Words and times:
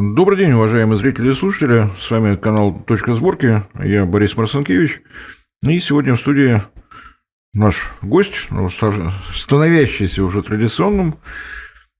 Добрый 0.00 0.38
день, 0.38 0.52
уважаемые 0.52 0.96
зрители 0.96 1.32
и 1.32 1.34
слушатели. 1.34 1.90
С 1.98 2.08
вами 2.08 2.36
канал 2.36 2.84
«Точка 2.86 3.16
сборки». 3.16 3.64
Я 3.82 4.04
Борис 4.04 4.36
Марсенкевич. 4.36 5.02
И 5.62 5.80
сегодня 5.80 6.14
в 6.14 6.20
студии 6.20 6.62
наш 7.52 7.90
гость, 8.00 8.46
ну, 8.50 8.70
становящийся 8.70 10.22
уже 10.22 10.42
традиционным. 10.42 11.16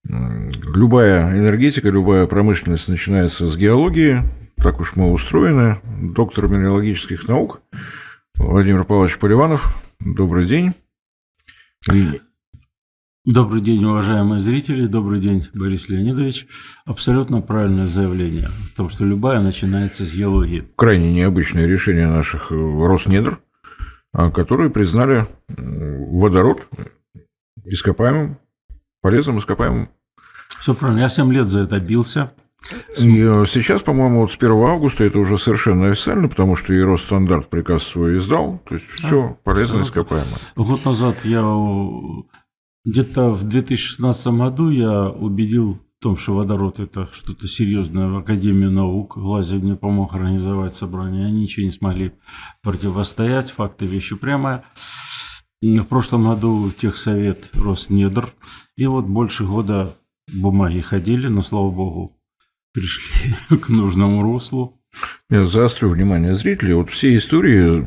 Любая 0.04 1.36
энергетика, 1.36 1.88
любая 1.88 2.26
промышленность 2.26 2.86
начинается 2.86 3.50
с 3.50 3.56
геологии. 3.56 4.22
Так 4.58 4.78
уж 4.78 4.94
мы 4.94 5.10
устроены. 5.10 5.80
Доктор 6.00 6.46
минералогических 6.46 7.26
наук 7.26 7.62
Владимир 8.36 8.84
Павлович 8.84 9.18
Поливанов. 9.18 9.74
Добрый 9.98 10.46
день. 10.46 10.72
И 11.92 12.20
Добрый 13.30 13.60
день, 13.60 13.84
уважаемые 13.84 14.41
зрители. 14.41 14.87
Добрый 14.87 15.20
день, 15.20 15.46
Борис 15.52 15.91
Леонидович. 15.91 16.46
Абсолютно 16.87 17.42
правильное 17.42 17.87
заявление 17.87 18.46
о 18.46 18.74
том, 18.74 18.88
что 18.88 19.04
любая 19.04 19.42
начинается 19.42 20.06
с 20.06 20.14
геологии. 20.14 20.66
Крайне 20.77 21.12
необычное 21.12 21.66
решение 21.66 22.06
наших 22.06 22.51
э, 22.51 22.54
Роснедр, 22.54 23.38
а, 24.14 24.30
которые 24.30 24.70
признали 24.70 25.27
водород 25.46 26.68
ископаемым, 27.66 28.38
полезным 29.02 29.40
ископаемым. 29.40 29.90
Все 30.60 30.73
правильно. 30.73 31.01
Я 31.01 31.10
7 31.10 31.30
лет 31.30 31.48
за 31.48 31.60
это 31.60 31.79
бился. 31.80 32.32
И 32.96 33.20
э, 33.20 33.45
сейчас, 33.46 33.82
по-моему, 33.82 34.20
вот 34.23 34.30
с 34.30 34.37
1 34.37 34.51
августа 34.52 35.04
это 35.04 35.18
уже 35.18 35.38
совершенно 35.38 35.90
официально, 35.90 36.30
потому 36.30 36.56
что 36.56 36.73
и 36.73 36.80
Росстандарт 36.80 37.51
приказ 37.51 37.82
свой 37.82 38.20
издал, 38.20 38.62
то 38.66 38.74
есть 38.74 38.87
все 38.87 39.24
а, 39.32 39.37
полезно 39.45 39.82
ископаемое. 39.82 40.32
Год 40.56 40.82
назад 40.87 41.26
я 41.26 41.42
где-то 42.84 43.30
в 43.30 43.45
2016 43.45 44.27
году 44.28 44.70
я 44.70 45.10
убедил 45.10 45.74
в 45.74 46.02
том, 46.02 46.16
что 46.16 46.34
водород 46.34 46.79
это 46.79 47.09
что-то 47.12 47.48
серьезное 47.48 48.09
в 48.09 48.16
Академию 48.16 48.71
наук. 48.71 49.16
Глазев 49.16 49.62
мне 49.62 49.74
помог 49.74 50.15
организовать 50.15 50.74
собрание. 50.74 51.26
Они 51.26 51.43
ничего 51.43 51.66
не 51.66 51.73
смогли 51.73 52.12
противостоять. 52.62 53.51
Факты 53.51 53.87
вещи 53.87 54.15
прямая. 54.15 54.65
В 55.60 55.84
прошлом 55.84 56.29
году 56.29 56.71
техсовет 56.71 57.51
Роснедр. 57.54 58.32
И 58.76 58.87
вот 58.87 59.06
больше 59.06 59.45
года 59.45 59.96
бумаги 60.32 60.80
ходили, 60.80 61.26
но, 61.26 61.43
слава 61.43 61.71
богу, 61.71 62.16
пришли 62.73 63.56
к 63.59 63.68
нужному 63.68 64.22
руслу. 64.22 64.78
Я 65.31 65.43
заострю 65.43 65.91
внимание 65.91 66.34
зрителей. 66.37 66.72
Вот 66.72 66.88
все 66.88 67.15
истории 67.19 67.87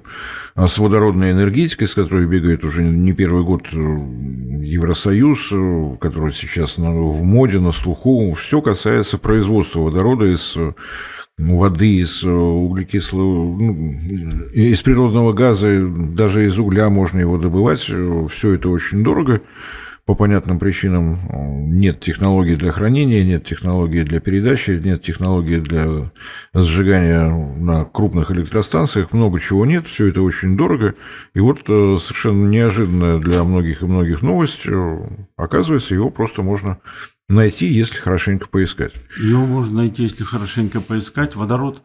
с 0.55 0.77
водородной 0.77 1.31
энергетикой, 1.31 1.87
с 1.87 1.95
которой 1.95 2.27
бегает 2.27 2.63
уже 2.63 2.83
не 2.83 3.13
первый 3.13 3.43
год 3.43 3.63
э, 3.73 3.77
Евросоюз, 3.77 5.49
э, 5.51 5.97
который 5.99 6.33
сейчас 6.33 6.77
в 6.77 7.23
моде, 7.23 7.59
на 7.59 7.71
слуху, 7.71 8.35
все 8.35 8.61
касается 8.61 9.17
производства 9.17 9.79
водорода 9.79 10.31
из 10.31 10.53
э, 10.55 10.73
воды, 11.39 12.01
из 12.01 12.23
углекислого, 12.23 13.59
ну, 13.59 13.91
из 14.53 14.83
природного 14.83 15.33
газа, 15.33 15.83
даже 15.83 16.45
из 16.45 16.59
угля 16.59 16.91
можно 16.91 17.21
его 17.21 17.39
добывать. 17.39 17.79
Все 18.29 18.53
это 18.53 18.69
очень 18.69 19.03
дорого 19.03 19.41
по 20.05 20.15
понятным 20.15 20.59
причинам 20.59 21.19
нет 21.79 21.99
технологий 21.99 22.55
для 22.55 22.71
хранения, 22.71 23.23
нет 23.23 23.45
технологий 23.45 24.03
для 24.03 24.19
передачи, 24.19 24.71
нет 24.71 25.03
технологий 25.03 25.57
для 25.57 26.11
сжигания 26.53 27.29
на 27.29 27.85
крупных 27.85 28.31
электростанциях, 28.31 29.13
много 29.13 29.39
чего 29.39 29.65
нет, 29.65 29.87
все 29.87 30.07
это 30.07 30.21
очень 30.21 30.57
дорого. 30.57 30.95
И 31.33 31.39
вот 31.39 31.59
э, 31.67 31.97
совершенно 31.99 32.47
неожиданная 32.47 33.19
для 33.19 33.43
многих 33.43 33.81
и 33.81 33.85
многих 33.85 34.21
новость, 34.21 34.65
э, 34.65 35.07
оказывается, 35.37 35.93
его 35.93 36.09
просто 36.09 36.41
можно 36.41 36.79
найти, 37.29 37.67
если 37.67 37.97
хорошенько 37.99 38.47
поискать. 38.47 38.93
Его 39.17 39.45
можно 39.45 39.77
найти, 39.77 40.03
если 40.03 40.23
хорошенько 40.23 40.81
поискать. 40.81 41.35
Водород 41.35 41.81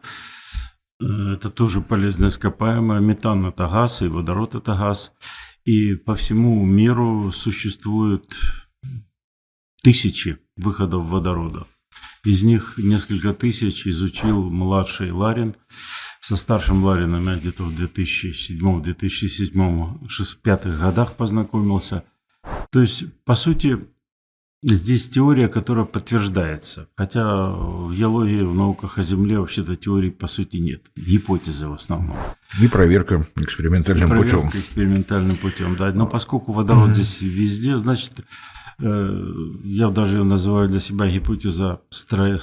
э,– 1.01 1.05
это 1.33 1.49
тоже 1.49 1.81
полезное 1.81 2.29
ископаемое, 2.29 2.99
метан– 2.99 3.45
это 3.47 3.67
газ, 3.67 4.01
и 4.01 4.07
водород– 4.07 4.55
это 4.55 4.73
газ. 4.75 5.11
И 5.67 5.95
по 5.95 6.15
всему 6.15 6.65
миру 6.65 7.31
существует 7.33 8.33
тысячи 9.83 10.39
выходов 10.55 11.05
водорода. 11.07 11.67
Из 12.23 12.43
них 12.43 12.75
несколько 12.77 13.33
тысяч 13.33 13.85
изучил 13.85 14.49
младший 14.49 15.11
Ларин. 15.11 15.55
Со 16.21 16.37
старшим 16.37 16.85
Ларином 16.85 17.27
я 17.27 17.35
где-то 17.35 17.63
в 17.63 17.77
2007-2007-2005 17.81 20.79
годах 20.79 21.17
познакомился. 21.17 22.05
То 22.71 22.79
есть, 22.79 23.03
по 23.25 23.35
сути, 23.35 23.77
Здесь 24.63 25.07
теория, 25.09 25.47
которая 25.47 25.85
подтверждается. 25.85 26.89
Хотя 26.95 27.49
в 27.49 27.93
геологии, 27.93 28.41
в 28.41 28.55
науках 28.55 28.97
о 28.97 29.03
Земле 29.03 29.39
вообще-то 29.39 29.75
теории 29.75 30.09
по 30.09 30.25
сути 30.27 30.57
нет. 30.57 30.81
Гипотезы 30.95 31.67
в 31.67 31.73
основном. 31.73 32.17
И 32.59 32.67
проверка 32.67 33.27
экспериментальным 33.35 34.07
и 34.07 34.09
проверка 34.09 34.41
путем. 34.41 34.59
экспериментальным 34.59 35.37
путем, 35.37 35.75
да. 35.75 35.93
Но 35.93 36.07
поскольку 36.07 36.53
водород 36.53 36.89
здесь 36.91 37.21
везде, 37.21 37.77
значит, 37.77 38.25
э, 38.79 39.23
я 39.63 39.89
даже 39.89 40.17
ее 40.17 40.23
называю 40.23 40.67
для 40.67 40.79
себя 40.79 41.07
гипотеза 41.07 41.81
строения 41.91 42.39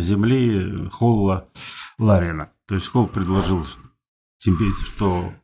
Земли 0.00 0.88
Холла 0.90 1.48
Ларина. 1.98 2.48
То 2.66 2.76
есть 2.76 2.88
Холл 2.88 3.08
предложил, 3.08 3.66
что 4.36 5.34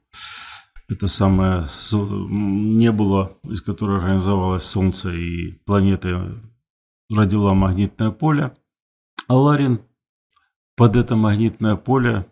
это 0.89 1.09
самое 1.09 1.67
небула, 1.93 3.37
из 3.45 3.61
которой 3.61 3.99
организовалось 3.99 4.65
Солнце 4.65 5.11
и 5.11 5.53
планеты, 5.65 6.35
родила 7.11 7.55
магнитное 7.55 8.11
поле. 8.11 8.57
А 9.29 9.37
Ларин 9.37 9.81
под 10.77 10.97
это 10.97 11.17
магнитное 11.17 11.77
поле 11.77 12.27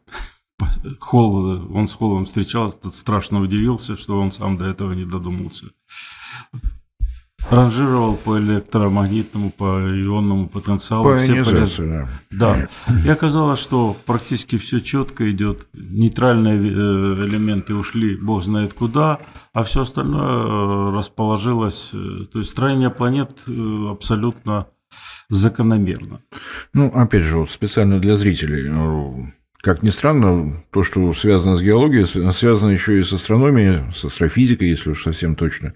Холл, 1.00 1.74
он 1.74 1.86
с 1.86 1.94
Холлом 1.94 2.26
встречался, 2.26 2.78
тут 2.78 2.94
страшно 2.94 3.40
удивился, 3.40 3.96
что 3.96 4.20
он 4.20 4.30
сам 4.30 4.56
до 4.56 4.66
этого 4.66 4.92
не 4.92 5.04
додумался 5.04 5.66
ранжировал 7.50 8.16
по 8.16 8.38
электромагнитному, 8.38 9.50
по 9.50 9.64
ионному 9.64 10.48
потенциалу. 10.48 11.04
По 11.04 11.16
все 11.16 11.44
полез... 11.44 11.76
да. 11.76 12.08
да. 12.30 12.68
И 13.04 13.08
оказалось, 13.08 13.60
что 13.60 13.96
практически 14.06 14.56
все 14.58 14.80
четко 14.80 15.30
идет. 15.30 15.66
Нейтральные 15.72 16.58
э, 16.58 17.26
элементы 17.26 17.74
ушли, 17.74 18.16
бог 18.16 18.42
знает 18.42 18.74
куда, 18.74 19.20
а 19.52 19.64
все 19.64 19.82
остальное 19.82 20.22
э, 20.22 20.96
расположилось. 20.96 21.90
Э, 21.92 22.24
то 22.32 22.38
есть 22.38 22.50
строение 22.50 22.90
планет 22.90 23.36
абсолютно 23.90 24.66
закономерно. 25.28 26.20
Ну, 26.72 26.88
опять 26.94 27.24
же, 27.24 27.38
вот 27.38 27.50
специально 27.50 27.98
для 27.98 28.16
зрителей. 28.16 28.70
Как 29.60 29.82
ни 29.82 29.90
странно, 29.90 30.62
то, 30.70 30.82
что 30.82 31.12
связано 31.14 31.56
с 31.56 31.62
геологией, 31.62 32.06
связано 32.34 32.70
еще 32.70 33.00
и 33.00 33.04
с 33.04 33.12
астрономией, 33.12 33.92
с 33.94 34.04
астрофизикой, 34.04 34.68
если 34.68 34.90
уж 34.90 35.02
совсем 35.02 35.36
точно. 35.36 35.72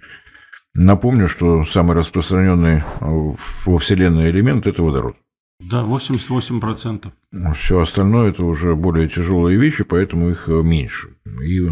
Напомню, 0.78 1.26
что 1.26 1.64
самый 1.64 1.96
распространенный 1.96 2.84
во 3.00 3.78
Вселенной 3.78 4.30
элемент– 4.30 4.64
это 4.68 4.80
водород. 4.80 5.16
Да, 5.58 5.82
88%. 5.82 7.10
Все 7.56 7.80
остальное– 7.80 8.28
это 8.30 8.44
уже 8.44 8.76
более 8.76 9.08
тяжелые 9.08 9.58
вещи, 9.58 9.82
поэтому 9.82 10.30
их 10.30 10.48
э, 10.48 10.62
меньше. 10.62 11.08
И 11.44 11.68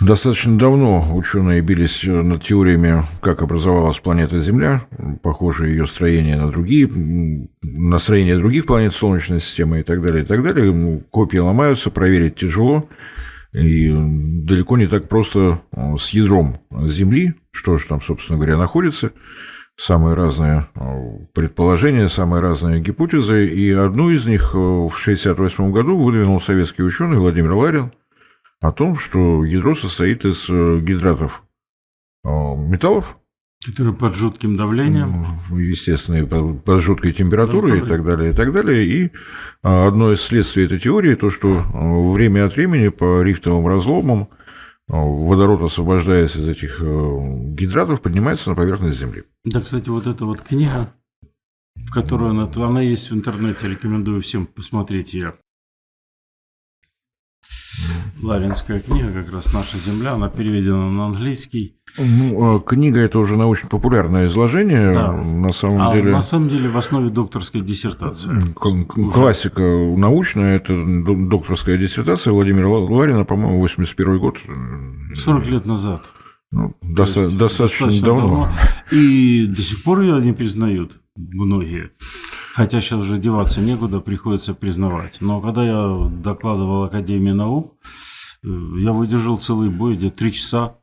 достаточно 0.00 0.58
давно 0.58 1.16
ученые 1.16 1.60
бились 1.60 2.02
над 2.02 2.42
теориями, 2.42 3.04
как 3.20 3.42
образовалась 3.42 4.00
планета 4.00 4.40
Земля, 4.40 4.84
похоже 5.22 5.68
ее 5.68 5.86
строение 5.86 6.36
на 6.36 6.50
другие, 6.50 6.90
на 7.62 8.00
строение 8.00 8.36
других 8.36 8.66
планет 8.66 8.94
Солнечной 8.94 9.40
системы 9.40 9.78
и 9.78 9.82
так 9.84 10.02
далее, 10.02 10.24
и 10.24 10.26
так 10.26 10.42
далее. 10.42 10.72
Ну, 10.72 11.04
копии 11.10 11.38
ломаются, 11.38 11.92
проверить 11.92 12.34
тяжело. 12.34 12.88
И 13.52 13.88
далеко 13.88 14.76
не 14.76 14.88
так 14.88 15.08
просто 15.08 15.62
э, 15.70 15.94
с 15.98 16.10
ядром 16.10 16.58
Земли, 16.88 17.34
что 17.56 17.78
же 17.78 17.86
там, 17.86 18.02
собственно 18.02 18.38
говоря, 18.38 18.56
находится. 18.56 19.12
Самые 19.78 20.14
разные 20.14 20.68
э, 20.74 20.80
предположения, 21.34 22.08
самые 22.08 22.40
разные 22.40 22.80
гипотезы. 22.80 23.46
И 23.46 23.70
одну 23.72 24.10
из 24.10 24.26
них 24.26 24.54
э, 24.54 24.56
в 24.56 24.86
1968 24.88 25.72
году 25.72 25.98
выдвинул 25.98 26.40
советский 26.40 26.82
ученый 26.82 27.18
Владимир 27.18 27.52
Ларин 27.52 27.92
о 28.62 28.72
том, 28.72 28.98
что 28.98 29.44
ядро 29.44 29.74
состоит 29.74 30.24
из 30.24 30.48
гидратов 30.48 31.42
металлов, 32.24 33.18
Которые 33.66 33.94
под 33.94 34.14
жутким 34.14 34.56
давлением. 34.56 35.40
Естественно, 35.50 36.24
под, 36.26 36.64
под 36.64 36.82
жуткой 36.82 37.12
температурой 37.12 37.80
и 37.80 37.82
так 37.82 38.04
далее, 38.04 38.30
и 38.30 38.34
так 38.34 38.52
далее. 38.52 38.84
И 38.84 39.10
одно 39.62 40.12
из 40.12 40.20
следствий 40.20 40.64
этой 40.64 40.78
теории 40.78 41.16
то, 41.16 41.30
что 41.30 41.64
время 42.12 42.46
от 42.46 42.54
времени 42.54 42.88
по 42.88 43.22
рифтовым 43.22 43.66
разломам 43.66 44.28
водород, 44.88 45.62
освобождаясь 45.62 46.36
из 46.36 46.48
этих 46.48 46.80
гидратов, 46.80 48.00
поднимается 48.02 48.50
на 48.50 48.56
поверхность 48.56 48.98
Земли. 48.98 49.24
Да, 49.44 49.60
кстати, 49.60 49.88
вот 49.88 50.06
эта 50.06 50.24
вот 50.24 50.40
книга, 50.42 50.92
в 51.74 51.90
которую 51.90 52.30
она, 52.30 52.50
она 52.54 52.80
есть 52.82 53.10
в 53.10 53.14
интернете, 53.14 53.68
рекомендую 53.68 54.20
всем 54.20 54.46
посмотреть 54.46 55.14
ее. 55.14 55.34
Ларинская 58.22 58.80
книга, 58.80 59.12
как 59.12 59.30
раз 59.30 59.52
«Наша 59.52 59.78
земля», 59.78 60.14
она 60.14 60.28
переведена 60.28 60.90
на 60.90 61.06
английский. 61.06 61.76
Ну, 61.98 62.56
а 62.56 62.60
книга– 62.60 63.00
это 63.00 63.18
уже 63.18 63.36
научно-популярное 63.36 64.28
изложение, 64.28 64.92
да. 64.92 65.12
на 65.12 65.52
самом 65.52 65.88
а 65.88 65.94
деле. 65.94 66.12
на 66.12 66.22
самом 66.22 66.48
деле 66.48 66.68
в 66.68 66.76
основе 66.76 67.10
докторской 67.10 67.60
диссертации. 67.60 68.52
Классика 68.54 69.60
уже. 69.60 70.00
научная– 70.00 70.56
это 70.58 70.74
докторская 71.28 71.76
диссертация 71.76 72.32
Владимира 72.32 72.68
Ларина, 72.68 73.24
по-моему, 73.24 73.60
81 73.60 74.18
год. 74.18 74.38
40 75.14 75.46
лет 75.46 75.66
назад. 75.66 76.04
Ну, 76.52 76.74
доста- 76.82 77.20
есть, 77.20 77.36
достаточно, 77.36 77.86
достаточно 77.86 78.06
давно. 78.06 78.28
давно. 78.28 78.52
И 78.92 79.46
до 79.46 79.62
сих 79.62 79.82
пор 79.82 80.00
ее 80.00 80.20
не 80.20 80.32
признают 80.32 81.00
многие. 81.16 81.90
Хотя 82.54 82.80
сейчас 82.80 83.00
уже 83.04 83.18
деваться 83.18 83.60
некуда, 83.60 84.00
приходится 84.00 84.54
признавать. 84.54 85.20
Но 85.20 85.40
когда 85.40 85.64
я 85.64 86.08
докладывал 86.08 86.84
Академии 86.84 87.32
наук, 87.32 87.74
э, 88.42 88.48
я 88.78 88.92
выдержал 88.92 89.36
целый 89.36 89.68
бой, 89.68 89.96
где 89.96 90.10
три 90.10 90.32
часа 90.32 90.78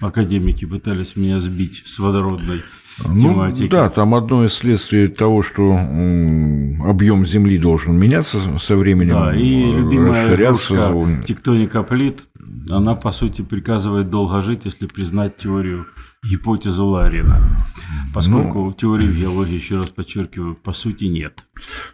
академики 0.00 0.64
пытались 0.64 1.16
меня 1.16 1.38
сбить 1.38 1.82
с 1.86 1.98
водородной 1.98 2.62
ну, 3.04 3.20
тематики. 3.20 3.68
Да, 3.68 3.90
там 3.90 4.14
одно 4.14 4.44
из 4.44 4.54
следствий 4.54 5.08
того, 5.08 5.42
что 5.42 5.74
объем 5.74 7.26
Земли 7.26 7.58
должен 7.58 7.98
меняться 7.98 8.38
со 8.58 8.76
временем. 8.76 9.14
Да, 9.14 9.34
и 9.34 9.72
любимая 9.72 10.34
игрушка 10.34 11.22
тектоника 11.26 11.82
плит, 11.82 12.26
она, 12.70 12.94
по 12.94 13.12
сути, 13.12 13.42
приказывает 13.42 14.10
долго 14.10 14.40
жить, 14.42 14.64
если 14.64 14.86
признать 14.86 15.36
теорию 15.36 15.86
гипотезу 16.24 16.86
Ларина. 16.86 17.66
Поскольку 18.14 18.64
ну, 18.64 18.72
теории 18.72 19.06
геологии, 19.06 19.54
еще 19.54 19.76
раз 19.76 19.90
подчеркиваю, 19.90 20.54
по 20.54 20.72
сути 20.72 21.04
нет. 21.04 21.44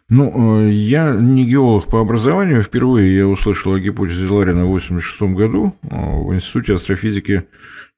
Ну, 0.08 0.62
э, 0.66 0.70
я 0.70 1.12
не 1.12 1.44
геолог 1.44 1.86
по 1.86 2.00
образованию. 2.00 2.62
Впервые 2.62 3.16
я 3.16 3.26
услышал 3.26 3.74
о 3.74 3.80
гипотезе 3.80 4.26
Ларина 4.26 4.64
в 4.64 4.74
1986 4.74 5.22
году 5.34 5.76
э, 5.82 5.88
в 5.88 6.34
Институте 6.34 6.74
астрофизики 6.74 7.44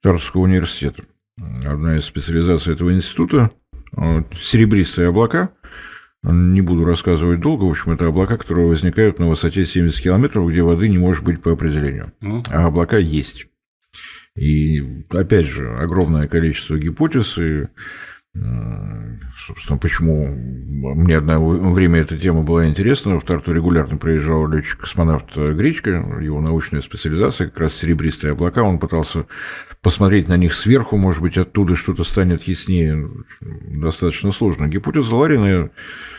Тарского 0.01 0.41
университета. 0.41 1.03
Одна 1.37 1.97
из 1.97 2.05
специализаций 2.05 2.73
этого 2.73 2.93
института– 2.93 3.51
серебристые 4.41 5.09
облака. 5.09 5.51
Не 6.23 6.61
буду 6.61 6.85
рассказывать 6.85 7.41
долго. 7.41 7.65
В 7.65 7.69
общем, 7.69 7.91
это 7.91 8.07
облака, 8.07 8.37
которые 8.37 8.67
возникают 8.67 9.19
на 9.19 9.27
высоте 9.27 9.65
70 9.65 10.01
километров, 10.01 10.49
где 10.49 10.63
воды 10.63 10.87
не 10.87 10.97
может 10.97 11.23
быть 11.23 11.41
по 11.41 11.51
определению. 11.51 12.13
А 12.49 12.65
облака 12.65 12.97
есть. 12.97 13.47
И, 14.35 15.05
опять 15.09 15.45
же, 15.45 15.77
огромное 15.77 16.27
количество 16.27 16.77
гипотез 16.77 17.37
и 17.37 17.67
Собственно, 19.37 19.79
почему 19.79 20.27
мне 20.27 21.17
одно 21.17 21.39
время 21.71 22.01
эта 22.01 22.17
тема 22.17 22.43
была 22.43 22.67
интересна. 22.67 23.19
В 23.19 23.23
Тарту 23.23 23.53
регулярно 23.53 23.97
проезжал 23.97 24.47
летчик-космонавт 24.47 25.35
Гречка, 25.35 25.91
его 25.91 26.41
научная 26.41 26.81
специализация, 26.81 27.47
как 27.47 27.59
раз 27.59 27.75
серебристые 27.75 28.33
облака. 28.33 28.63
Он 28.63 28.79
пытался 28.79 29.27
посмотреть 29.81 30.27
на 30.27 30.35
них 30.35 30.53
сверху, 30.53 30.97
может 30.97 31.21
быть, 31.21 31.37
оттуда 31.37 31.75
что-то 31.75 32.03
станет 32.03 32.43
яснее. 32.43 33.07
Достаточно 33.41 34.31
сложно. 34.31 34.67
Гипотеза 34.67 35.15
Ларина 35.15 35.69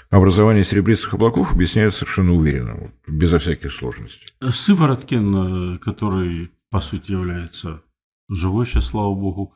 образование 0.09 0.65
серебристых 0.65 1.15
облаков 1.15 1.53
объясняет 1.53 1.95
совершенно 1.95 2.33
уверенно, 2.33 2.93
безо 3.07 3.39
всяких 3.39 3.73
сложностей. 3.73 4.29
Сывороткин, 4.41 5.79
который, 5.79 6.51
по 6.71 6.81
сути, 6.81 7.11
является 7.13 7.83
живой 8.31 8.67
сейчас, 8.67 8.87
слава 8.87 9.15
богу, 9.15 9.55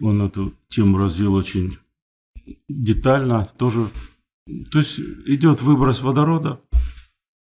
он 0.00 0.22
эту 0.22 0.52
тему 0.68 0.98
развил 0.98 1.34
очень 1.34 1.78
детально, 2.68 3.46
тоже. 3.58 3.88
То 4.70 4.78
есть 4.78 4.98
идет 5.26 5.62
выброс 5.62 6.00
водорода, 6.02 6.60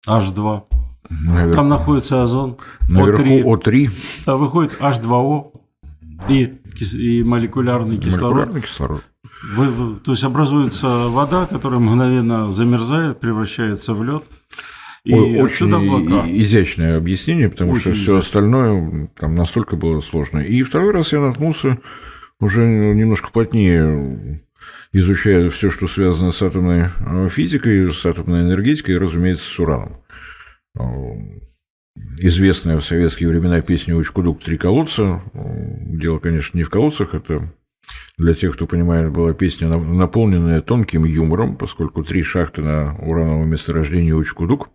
H2. 0.06 0.64
Наверх... 1.10 1.54
Там 1.54 1.68
находится 1.68 2.22
озон. 2.22 2.58
Наверху 2.88 3.54
O3. 3.54 3.90
Да, 4.26 4.36
выходит 4.36 4.74
H2O 4.78 5.52
и, 6.28 6.58
и 6.94 7.22
молекулярный 7.24 7.98
кислород. 7.98 8.30
Молекулярный 8.32 8.62
кислород. 8.62 9.04
Вы, 9.54 9.70
вы, 9.70 10.00
то 10.00 10.12
есть 10.12 10.22
образуется 10.22 11.08
вода, 11.08 11.46
которая 11.46 11.80
мгновенно 11.80 12.52
замерзает, 12.52 13.18
превращается 13.18 13.94
в 13.94 14.04
лед. 14.04 14.22
И 15.04 15.14
Очень 15.14 15.72
облака. 15.72 16.28
изящное 16.28 16.96
объяснение, 16.96 17.48
потому 17.48 17.72
Очень 17.72 17.80
что 17.80 17.92
все 17.94 18.16
остальное 18.18 19.10
там 19.18 19.34
настолько 19.34 19.74
было 19.74 20.00
сложно. 20.00 20.38
И 20.38 20.62
второй 20.62 20.92
раз 20.92 21.12
я 21.12 21.20
наткнулся 21.20 21.80
уже 22.42 22.66
немножко 22.66 23.30
плотнее 23.30 24.42
изучая 24.92 25.48
все, 25.50 25.70
что 25.70 25.88
связано 25.88 26.32
с 26.32 26.42
атомной 26.42 26.86
э, 27.00 27.28
физикой, 27.30 27.92
с 27.92 28.04
атомной 28.04 28.42
энергетикой 28.42 28.94
и, 28.94 28.98
разумеется, 28.98 29.44
с 29.44 29.58
ураном. 29.58 30.02
Э, 30.78 30.82
известная 32.18 32.78
в 32.78 32.84
советские 32.84 33.28
времена 33.28 33.60
песня 33.62 33.96
«Учкудук. 33.96 34.42
Три 34.42 34.58
колодца». 34.58 35.22
Э, 35.32 35.96
дело, 35.96 36.18
конечно, 36.18 36.56
не 36.56 36.64
в 36.64 36.70
колодцах, 36.70 37.14
это 37.14 37.52
для 38.18 38.34
тех, 38.34 38.54
кто 38.54 38.66
понимает, 38.66 39.10
была 39.10 39.32
песня, 39.32 39.68
наполненная 39.68 40.60
тонким 40.60 41.04
юмором, 41.04 41.56
поскольку 41.56 42.04
три 42.04 42.22
шахты 42.22 42.62
на 42.62 42.96
урановом 42.98 43.48
месторождении 43.50 44.12
Учкудук. 44.12 44.70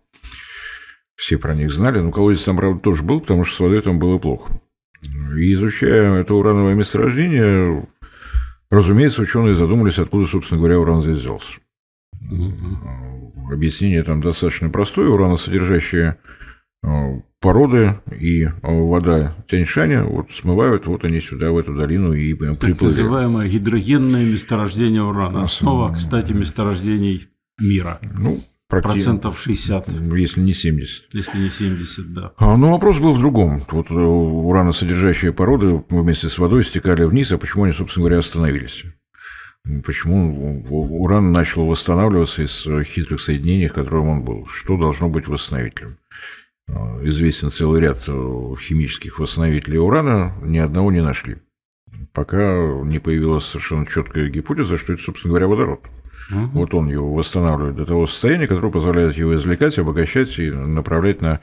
Все 1.14 1.38
про 1.38 1.54
них 1.54 1.72
знали, 1.72 1.98
но 1.98 2.12
колодец 2.12 2.44
там, 2.44 2.56
правда, 2.56 2.80
тоже 2.80 3.02
был, 3.02 3.20
потому 3.20 3.44
что 3.44 3.56
с 3.56 3.60
водой 3.60 3.82
там 3.82 3.98
было 3.98 4.18
плохо. 4.18 4.60
И 5.02 5.54
изучая 5.54 6.20
это 6.20 6.34
урановое 6.34 6.74
месторождение, 6.74 7.86
разумеется, 8.70 9.22
ученые 9.22 9.54
задумались, 9.54 9.98
откуда, 9.98 10.26
собственно 10.26 10.58
говоря, 10.60 10.80
уран 10.80 11.02
здесь 11.02 11.18
взялся. 11.18 11.58
Угу. 12.30 13.52
Объяснение 13.52 14.02
там 14.02 14.20
достаточно 14.20 14.68
простое. 14.68 15.08
Ураносодержащие 15.08 16.18
а, 16.84 17.20
породы 17.40 18.00
и 18.18 18.44
а, 18.44 18.52
вода 18.62 19.36
Тяньшаня 19.48 20.04
вот 20.04 20.30
смывают, 20.30 20.86
вот 20.86 21.04
они 21.04 21.20
сюда, 21.20 21.52
в 21.52 21.58
эту 21.58 21.74
долину 21.74 22.12
и 22.12 22.34
приплыли. 22.34 22.72
Так 22.72 22.80
называемое 22.80 23.48
гидрогенное 23.48 24.24
месторождение 24.24 25.02
урана. 25.02 25.44
Основа, 25.44 25.94
кстати, 25.94 26.32
месторождений 26.32 27.28
мира. 27.60 27.98
Ну, 28.02 28.42
Процентов 28.68 29.40
60. 29.40 29.88
Если 30.14 30.42
не 30.42 30.52
70. 30.52 31.14
Если 31.14 31.38
не 31.38 31.48
70, 31.48 32.12
да. 32.12 32.32
А, 32.36 32.58
но 32.58 32.72
вопрос 32.72 32.98
был 32.98 33.14
в 33.14 33.18
другом. 33.18 33.64
Вот 33.70 33.90
э, 33.90 33.94
ураносодержащие 33.94 35.32
породы 35.32 35.82
вместе 35.88 36.28
с 36.28 36.38
водой 36.38 36.64
стекали 36.64 37.04
вниз, 37.04 37.32
а 37.32 37.38
почему 37.38 37.64
они, 37.64 37.72
собственно 37.72 38.04
говоря, 38.04 38.18
остановились? 38.18 38.84
Почему 39.84 40.64
уран 40.68 41.32
начал 41.32 41.66
восстанавливаться 41.66 42.42
из 42.42 42.66
хитрых 42.86 43.22
соединений, 43.22 43.68
которым 43.68 44.08
он 44.08 44.22
был? 44.22 44.46
Что 44.46 44.76
должно 44.76 45.08
быть 45.08 45.28
восстановителем? 45.28 45.96
А, 46.68 47.00
известен 47.04 47.50
целый 47.50 47.80
ряд 47.80 48.04
э, 48.06 48.54
химических 48.60 49.18
восстановителей 49.18 49.78
урана, 49.78 50.34
ни 50.42 50.58
одного 50.58 50.92
не 50.92 51.02
нашли. 51.02 51.38
Пока 52.12 52.54
не 52.84 52.98
появилась 52.98 53.46
совершенно 53.46 53.86
четкая 53.86 54.28
гипотеза, 54.28 54.76
что 54.76 54.92
это, 54.92 55.02
собственно 55.02 55.32
говоря, 55.32 55.48
водород. 55.48 55.80
Угу. 56.30 56.46
Вот 56.52 56.74
он 56.74 56.88
его 56.88 57.12
восстанавливает 57.14 57.76
до 57.76 57.86
того 57.86 58.06
состояния, 58.06 58.46
которое 58.46 58.70
позволяет 58.70 59.16
его 59.16 59.34
извлекать, 59.34 59.78
обогащать 59.78 60.38
и 60.38 60.50
направлять 60.50 61.22
на 61.22 61.40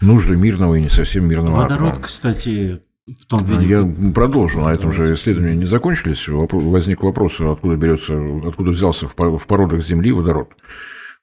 нужды 0.00 0.36
мирного 0.36 0.76
и 0.76 0.80
не 0.80 0.88
совсем 0.88 1.28
мирного 1.28 1.56
Водород, 1.56 1.88
атома. 1.88 2.02
кстати, 2.02 2.80
в 3.06 3.26
том 3.26 3.44
виде. 3.44 3.66
Я 3.66 3.82
как... 3.82 4.14
продолжу, 4.14 4.60
на 4.60 4.72
этом 4.72 4.92
же 4.92 5.14
исследования 5.14 5.56
не 5.56 5.66
закончились. 5.66 6.26
Возник 6.28 7.02
вопрос, 7.02 7.40
откуда 7.40 7.76
берется, 7.76 8.18
откуда 8.46 8.70
взялся 8.70 9.06
в 9.08 9.14
породах 9.14 9.84
Земли 9.84 10.12
водород. 10.12 10.50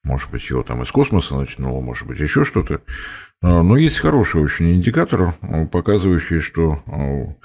Может 0.03 0.31
быть, 0.31 0.49
его 0.49 0.63
там 0.63 0.81
из 0.83 0.91
космоса 0.91 1.35
начнуло, 1.35 1.81
может 1.81 2.07
быть, 2.07 2.19
еще 2.19 2.45
что-то. 2.45 2.81
А, 3.41 3.63
но 3.63 3.77
есть 3.77 3.99
хороший 3.99 4.41
очень 4.41 4.73
индикатор, 4.73 5.35
а, 5.41 5.65
показывающий, 5.65 6.39
что 6.39 6.81
а, 6.87 7.35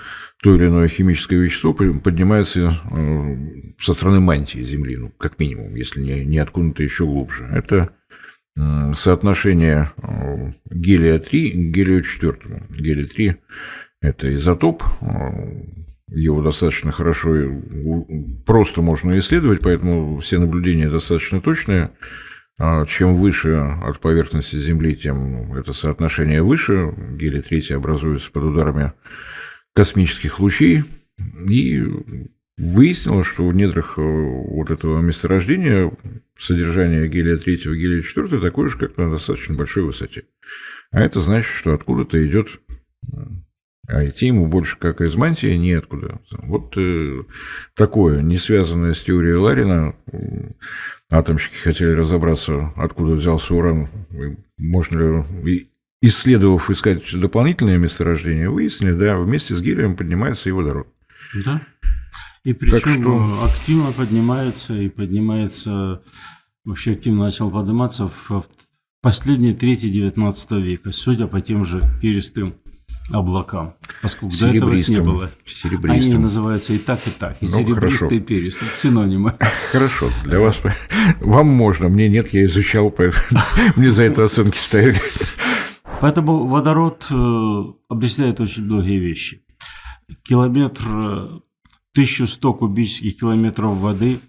то 0.43 0.55
или 0.55 0.67
иное 0.67 0.89
химическое 0.89 1.37
вещество 1.37 1.73
поднимается 1.73 2.81
со 3.81 3.95
стороны 3.95 4.21
мантии 4.21 4.59
Земли, 4.59 4.97
ну, 4.97 5.11
как 5.11 5.39
минимум, 5.39 5.75
если 5.75 6.01
не, 6.01 6.25
не 6.25 6.39
откуда-то 6.39 6.83
еще 6.83 7.05
глубже. 7.07 7.45
Это 7.47 7.91
соотношение 8.95 9.91
гелия-3 10.71 11.51
к 11.51 11.75
гелию-4. 11.75 12.77
Гелий-3– 12.79 13.37
это 14.01 14.35
изотоп, 14.35 14.85
его 16.09 16.43
достаточно 16.43 16.93
хорошо, 16.93 17.35
просто 18.47 18.83
можно 18.83 19.19
исследовать, 19.19 19.61
поэтому 19.61 20.19
все 20.19 20.39
наблюдения 20.39 20.89
достаточно 20.89 21.41
точные. 21.41 21.91
А 22.59 22.87
чем 22.87 23.17
выше 23.17 23.55
от 23.83 23.99
поверхности 23.99 24.57
Земли, 24.57 24.95
тем 24.95 25.55
это 25.55 25.73
соотношение 25.73 26.43
выше. 26.43 26.95
Гелий-3 26.97 27.75
образуется 27.75 28.31
под 28.31 28.45
ударами 28.45 28.93
космических 29.75 30.39
лучей. 30.39 30.85
И 31.49 31.83
выяснилось, 32.57 33.27
что 33.27 33.47
в 33.47 33.55
недрах 33.55 33.99
э, 33.99 34.03
вот 34.03 34.71
этого 34.71 35.01
месторождения 35.01 35.91
содержание 36.39 37.09
гелия-3 37.09 37.45
и 37.45 38.03
гелия-4 38.03 38.41
такое 38.41 38.69
же, 38.69 38.79
как 38.79 38.97
на 38.97 39.11
достаточно 39.11 39.55
большой 39.55 39.85
высоте. 39.85 40.25
А 40.91 41.01
это 41.01 41.21
значит, 41.21 41.51
что 41.51 41.75
откуда-то 41.75 42.25
идет 42.25 42.61
а 43.87 44.05
идти 44.05 44.27
ему 44.27 44.47
больше, 44.47 44.79
как 44.79 45.01
из 45.01 45.15
мантии, 45.15 45.57
неоткуда. 45.57 46.21
Вот 46.31 46.77
э, 46.77 47.23
такое, 47.75 48.23
не 48.23 48.39
связанное 48.39 48.95
с 48.95 49.03
теорией 49.03 49.35
Ларина, 49.35 49.95
атомщики 51.11 51.57
хотели 51.57 51.91
разобраться, 51.91 52.73
откуда 52.77 53.15
взялся 53.15 53.55
уран, 53.55 53.89
можно 54.57 55.25
ли 55.45 55.71
исследовав 56.01 56.71
искать 56.71 57.19
дополнительные 57.19 57.79
месторождения, 57.79 58.51
выяснили, 58.51 58.93
да, 58.93 59.19
вместе 59.19 59.55
с 59.55 59.61
гелием 59.61 59.97
поднимается 59.97 60.49
и 60.49 60.53
водород. 60.53 60.87
Да. 61.45 61.63
И 62.45 62.53
причем 62.53 63.01
что... 63.01 63.45
активно 63.45 63.91
поднимается, 63.93 64.75
и 64.75 64.91
поднимается, 64.91 66.03
вообще 66.65 66.93
активно 66.93 67.25
начал 67.25 67.51
подниматься 67.51 68.11
в 68.29 68.45
последние 69.01 69.55
трети 69.55 69.89
19 69.89 70.51
века, 70.63 70.93
судя 70.93 71.27
по 71.27 71.41
тем 71.41 71.65
же 71.65 71.81
перистым 72.03 72.55
облакам, 73.11 73.75
поскольку 74.03 74.37
до 74.39 74.49
этого 74.49 74.73
их 74.73 74.89
не 74.89 75.01
было. 75.01 75.31
Они 75.89 76.15
называются 76.15 76.73
и 76.73 76.79
так, 76.79 77.07
и 77.07 77.11
так, 77.11 77.37
и 77.41 77.47
ну, 77.47 77.51
серебристый 77.51 78.09
хорошо. 78.09 78.25
перец, 78.25 78.63
это 78.63 78.75
синонимы. 78.75 79.37
Хорошо, 79.73 80.11
для 80.25 80.41
вас, 80.41 80.61
вам 81.21 81.49
можно, 81.49 81.89
мне 81.89 82.09
нет, 82.09 82.33
я 82.33 82.45
изучал, 82.45 82.91
поэтому 82.91 83.41
мне 83.77 83.91
за 83.93 84.05
это 84.05 84.25
оценки 84.25 84.57
ставили. 84.57 84.99
Поэтому 86.01 86.47
водород 86.47 87.07
э, 87.11 87.63
объясняет 87.89 88.41
очень 88.41 88.65
многие 88.65 88.99
вещи. 88.99 89.43
Километр, 90.23 90.85
1100 91.93 92.51
э, 92.51 92.59
кубических 92.59 93.19
километров 93.19 93.77
воды 93.77 94.21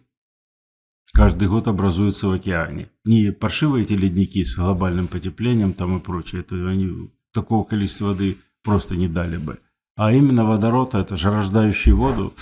каждый 1.14 1.48
год 1.48 1.68
образуется 1.68 2.28
в 2.28 2.34
океане. 2.34 2.90
Не 3.06 3.32
паршивые 3.32 3.84
эти 3.84 3.94
ледники 3.94 4.44
с 4.44 4.58
глобальным 4.58 5.08
потеплением 5.08 5.74
там 5.74 5.98
и 5.98 6.02
прочее, 6.02 6.42
это 6.42 6.56
они 6.68 7.10
такого 7.34 7.64
количества 7.64 8.08
воды 8.08 8.38
просто 8.66 8.96
не 8.96 9.08
дали 9.08 9.38
бы. 9.38 9.60
А 9.96 10.12
именно 10.12 10.44
водород, 10.44 10.94
это 10.96 11.16
же 11.16 11.32
рождающий 11.32 11.94
воду, 11.94 12.34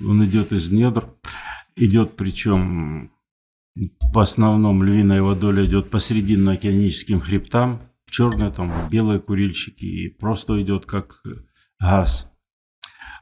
он 0.00 0.24
идет 0.24 0.52
из 0.52 0.70
недр, 0.70 1.08
идет 1.74 2.16
причем 2.16 3.10
в 4.12 4.18
основном 4.18 4.84
львиная 4.84 5.16
его 5.18 5.34
доля 5.34 5.64
идет 5.64 5.90
по 5.90 5.98
срединно-океаническим 5.98 7.20
хребтам, 7.20 7.80
черные 8.08 8.50
там 8.50 8.70
белые 8.90 9.18
курильщики, 9.18 9.84
и 9.84 10.08
просто 10.08 10.60
идет 10.62 10.86
как 10.86 11.22
газ. 11.80 12.30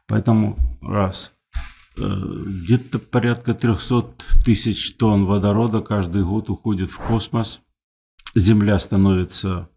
Поэтому 0.07 0.59
раз. 0.83 1.33
Э, 1.97 2.03
где-то 2.03 2.99
порядка 2.99 3.55
300 3.55 4.15
тысяч 4.45 4.97
тонн 4.97 5.25
водорода 5.25 5.81
каждый 5.81 6.25
год 6.25 6.51
уходит 6.51 6.91
в 6.91 6.99
космос. 6.99 7.61
Земля 8.35 8.79
становится 8.79 9.71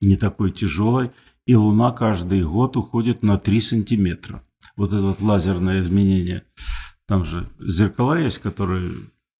не 0.00 0.16
такой 0.16 0.50
тяжелой, 0.50 1.10
и 1.46 1.54
Луна 1.54 1.90
каждый 1.92 2.42
год 2.44 2.76
уходит 2.76 3.22
на 3.22 3.38
3 3.38 3.60
сантиметра. 3.60 4.42
Вот 4.76 4.92
это 4.92 5.02
вот 5.02 5.20
лазерное 5.20 5.80
изменение. 5.80 6.44
Там 7.06 7.24
же 7.24 7.48
зеркала 7.60 8.18
есть, 8.18 8.38
которые 8.38 8.92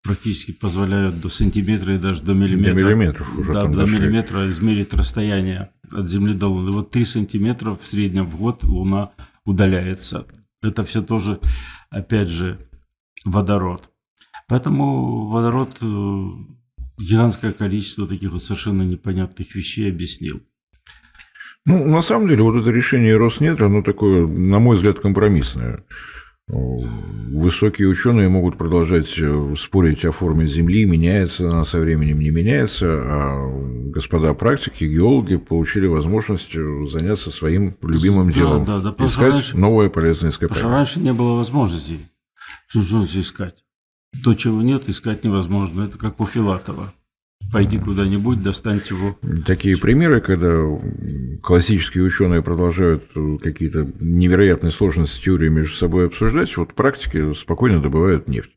практически 0.03 0.53
позволяют 0.53 1.21
до 1.21 1.29
сантиметра 1.29 1.95
и 1.95 1.99
даже 1.99 2.23
до 2.23 2.35
миллиметра. 2.35 2.75
До 2.75 2.85
миллиметров 2.85 3.39
уже 3.39 3.53
Да, 3.53 3.67
до 3.67 3.77
дошли. 3.83 3.99
миллиметра 3.99 4.49
измерить 4.49 4.93
расстояние 4.95 5.71
от 5.91 6.09
Земли 6.09 6.35
до 6.35 6.49
Луны. 6.49 6.73
Вот 6.73 6.91
3 6.91 7.05
сантиметра 7.05 7.75
в 7.75 7.87
среднем 7.87 8.27
в 8.27 8.37
год 8.37 8.65
Луна 8.65 9.13
удаляется. 9.45 10.27
Это 10.61 10.83
все 10.85 11.03
тоже, 11.03 11.41
опять 11.91 12.29
же, 12.29 12.59
водород. 13.25 13.91
Поэтому 14.49 15.29
водород 15.29 15.77
э, 15.81 16.29
гигантское 16.99 17.53
количество 17.53 18.07
таких 18.07 18.33
вот 18.33 18.45
совершенно 18.45 18.83
непонятных 18.83 19.55
вещей 19.55 19.89
объяснил. 19.89 20.43
Ну, 21.65 21.87
на 21.87 22.03
самом 22.03 22.29
деле, 22.29 22.43
вот 22.43 22.57
это 22.57 22.71
решение 22.71 23.17
Роснедра, 23.17 23.67
оно 23.67 23.83
такое, 23.83 24.27
на 24.27 24.59
мой 24.59 24.77
взгляд, 24.77 24.99
компромиссное. 24.99 25.85
Высокие 26.49 27.89
ученые 27.89 28.29
могут 28.29 28.59
продолжать 28.59 29.17
э, 29.17 29.55
спорить 29.57 30.05
о 30.05 30.13
форме 30.13 30.47
Земли, 30.47 30.85
меняется 30.85 31.49
она 31.49 31.65
со 31.65 31.79
временем, 31.79 32.19
не 32.19 32.31
меняется, 32.31 32.87
а 32.91 33.91
господа 33.91 34.35
практики, 34.35 34.85
геологи 34.85 35.37
получили 35.37 35.87
возможность 35.87 36.55
э, 36.55 36.87
заняться 36.91 37.31
своим 37.31 37.77
любимым 37.81 38.29
да, 38.29 38.33
делом, 38.35 38.65
да, 38.65 38.81
да, 38.81 39.07
искать 39.07 39.35
раньше, 39.35 39.57
новое 39.57 39.89
полезное 39.89 40.31
ископаемое. 40.31 40.55
Потому 40.55 40.71
что 40.71 40.77
раньше 40.77 41.01
не 41.01 41.13
было 41.13 41.37
возможности 41.37 42.01
что 42.81 43.05
искать. 43.05 43.65
То, 44.25 44.35
чего 44.35 44.63
нет, 44.63 44.89
искать 44.89 45.25
невозможно. 45.25 45.83
Это 45.83 45.99
как 45.99 46.21
у 46.21 46.27
Филатова. 46.27 46.95
Пойди 47.51 47.79
куда-нибудь, 47.79 48.43
достаньте 48.43 48.95
его. 48.95 49.19
Такие 49.45 49.77
примеры, 49.77 50.21
когда 50.21 50.63
классические 51.43 52.05
ученые 52.05 52.43
продолжают 52.43 53.05
какие-то 53.43 53.91
невероятные 54.01 54.71
сложности 54.71 55.25
теории 55.25 55.49
между 55.49 55.75
собой 55.75 56.07
обсуждать, 56.07 56.57
вот 56.57 56.75
практики 56.75 57.35
спокойно 57.35 57.81
добывают 57.81 58.29
нефть. 58.29 58.51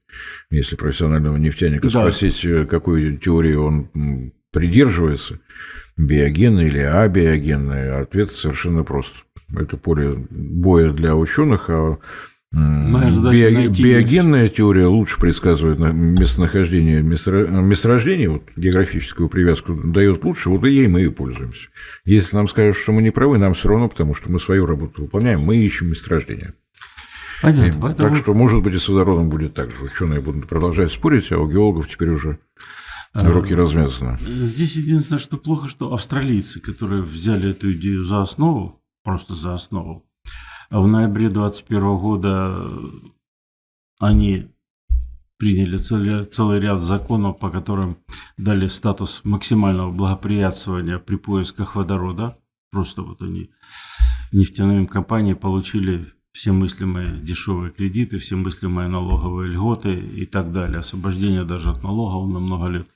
Если 0.49 0.75
профессионального 0.75 1.37
нефтяника 1.37 1.89
да. 1.89 1.89
спросить, 1.89 2.45
какой 2.69 3.17
теории 3.17 3.55
он 3.55 4.31
придерживается, 4.51 5.39
биогенной 5.97 6.65
или 6.65 6.79
абиогенной, 6.79 8.01
ответ 8.01 8.31
совершенно 8.31 8.83
прост. 8.83 9.25
Это 9.57 9.77
поле 9.77 10.25
боя 10.29 10.91
для 10.91 11.15
ученых, 11.15 11.69
а 11.69 11.97
Био, 12.55 13.67
биогенная 13.67 14.43
нефть. 14.43 14.55
теория 14.55 14.85
лучше 14.87 15.19
предсказывает 15.19 15.77
местонахождение 15.77 17.01
месторождения, 17.01 18.29
вот 18.29 18.43
географическую 18.55 19.27
привязку 19.27 19.73
дает 19.73 20.23
лучше, 20.23 20.49
вот 20.49 20.63
и 20.65 20.71
ей 20.71 20.87
мы 20.87 21.01
и 21.01 21.09
пользуемся. 21.09 21.67
Если 22.05 22.37
нам 22.37 22.47
скажут, 22.47 22.77
что 22.77 22.93
мы 22.93 23.01
не 23.01 23.11
правы, 23.11 23.37
нам 23.37 23.55
все 23.55 23.67
равно, 23.67 23.89
потому 23.89 24.15
что 24.15 24.31
мы 24.31 24.39
свою 24.39 24.65
работу 24.65 25.01
выполняем, 25.01 25.41
мы 25.41 25.57
ищем 25.57 25.89
месторождение. 25.89 26.53
Понятно. 27.41 27.81
Поэтому... 27.81 28.09
Так 28.09 28.17
что, 28.17 28.33
может 28.33 28.63
быть, 28.63 28.73
и 28.73 28.79
с 28.79 28.87
водородом 28.87 29.29
будет 29.29 29.53
так 29.53 29.71
же. 29.71 29.83
Ученые 29.83 30.21
будут 30.21 30.47
продолжать 30.47 30.93
спорить, 30.93 31.29
а 31.33 31.37
у 31.37 31.51
геологов 31.51 31.89
теперь 31.89 32.09
уже 32.09 32.39
а, 33.13 33.29
руки 33.29 33.53
развязаны. 33.53 34.17
Здесь 34.21 34.77
единственное, 34.77 35.19
что 35.19 35.35
плохо, 35.35 35.67
что 35.67 35.93
австралийцы, 35.93 36.61
которые 36.61 37.01
взяли 37.01 37.51
эту 37.51 37.73
идею 37.73 38.05
за 38.05 38.21
основу, 38.21 38.81
просто 39.03 39.35
за 39.35 39.53
основу, 39.53 40.05
а 40.05 40.14
в 40.69 40.87
ноябре 40.87 41.29
2021 41.29 41.97
года 41.97 42.71
они 43.99 44.47
приняли 45.37 45.77
целый, 45.77 46.25
целый 46.25 46.59
ряд 46.59 46.81
законов, 46.81 47.39
по 47.39 47.49
которым 47.49 47.97
дали 48.37 48.67
статус 48.67 49.21
максимального 49.23 49.91
благоприятствования 49.91 50.99
при 50.99 51.15
поисках 51.17 51.75
водорода. 51.75 52.37
Просто 52.71 53.01
вот 53.01 53.21
они 53.21 53.51
нефтяным 54.31 54.87
компаниям 54.87 55.37
получили 55.37 56.11
все 56.31 56.51
мыслимые 56.51 57.17
дешевые 57.19 57.71
кредиты, 57.71 58.17
все 58.17 58.35
мыслимые 58.35 58.89
налоговые 58.89 59.51
льготы 59.51 59.93
и 59.93 60.25
так 60.25 60.51
далее. 60.51 60.79
Освобождение 60.79 61.45
даже 61.45 61.71
от 61.71 61.83
налогов 61.83 62.33
на 62.33 62.39
много 62.39 62.67
лет. 62.67 62.87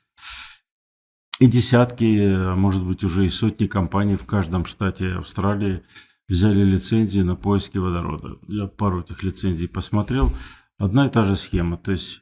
И 1.39 1.47
десятки, 1.47 2.19
а 2.19 2.55
может 2.55 2.83
быть 2.83 3.05
уже 3.05 3.25
и 3.25 3.29
сотни 3.29 3.67
компаний 3.67 4.17
в 4.17 4.25
каждом 4.25 4.65
штате 4.65 5.13
Австралии– 5.13 5.83
взяли 6.29 6.63
лицензии 6.63 7.21
на 7.21 7.35
поиски 7.35 7.77
водорода. 7.77 8.37
Я 8.47 8.67
пару 8.67 9.01
этих 9.01 9.23
лицензий 9.23 9.67
посмотрел. 9.67 10.31
Одна 10.77 11.07
и 11.07 11.09
та 11.09 11.23
же 11.23 11.35
схема, 11.35 11.77
то 11.77 11.91
есть 11.91 12.21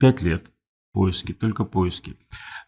5 0.00 0.22
лет 0.22 0.50
поиски, 0.92 1.32
только 1.32 1.64
поиски. 1.64 2.16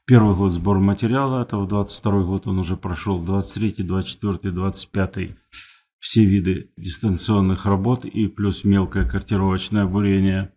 Первый 0.06 0.34
год 0.34 0.52
сбор 0.52 0.78
материала, 0.78 1.42
это 1.42 1.58
в 1.58 1.66
22 1.66 2.22
год 2.22 2.46
он 2.46 2.58
уже 2.58 2.76
прошел, 2.76 3.20
23, 3.20 3.82
24, 3.84 4.54
25 4.54 5.36
все 5.98 6.24
виды 6.24 6.70
дистанционных 6.76 7.66
работ 7.66 8.04
и 8.06 8.26
плюс 8.26 8.64
мелкое 8.64 9.04
картировочное 9.04 9.84
бурение. 9.84 10.52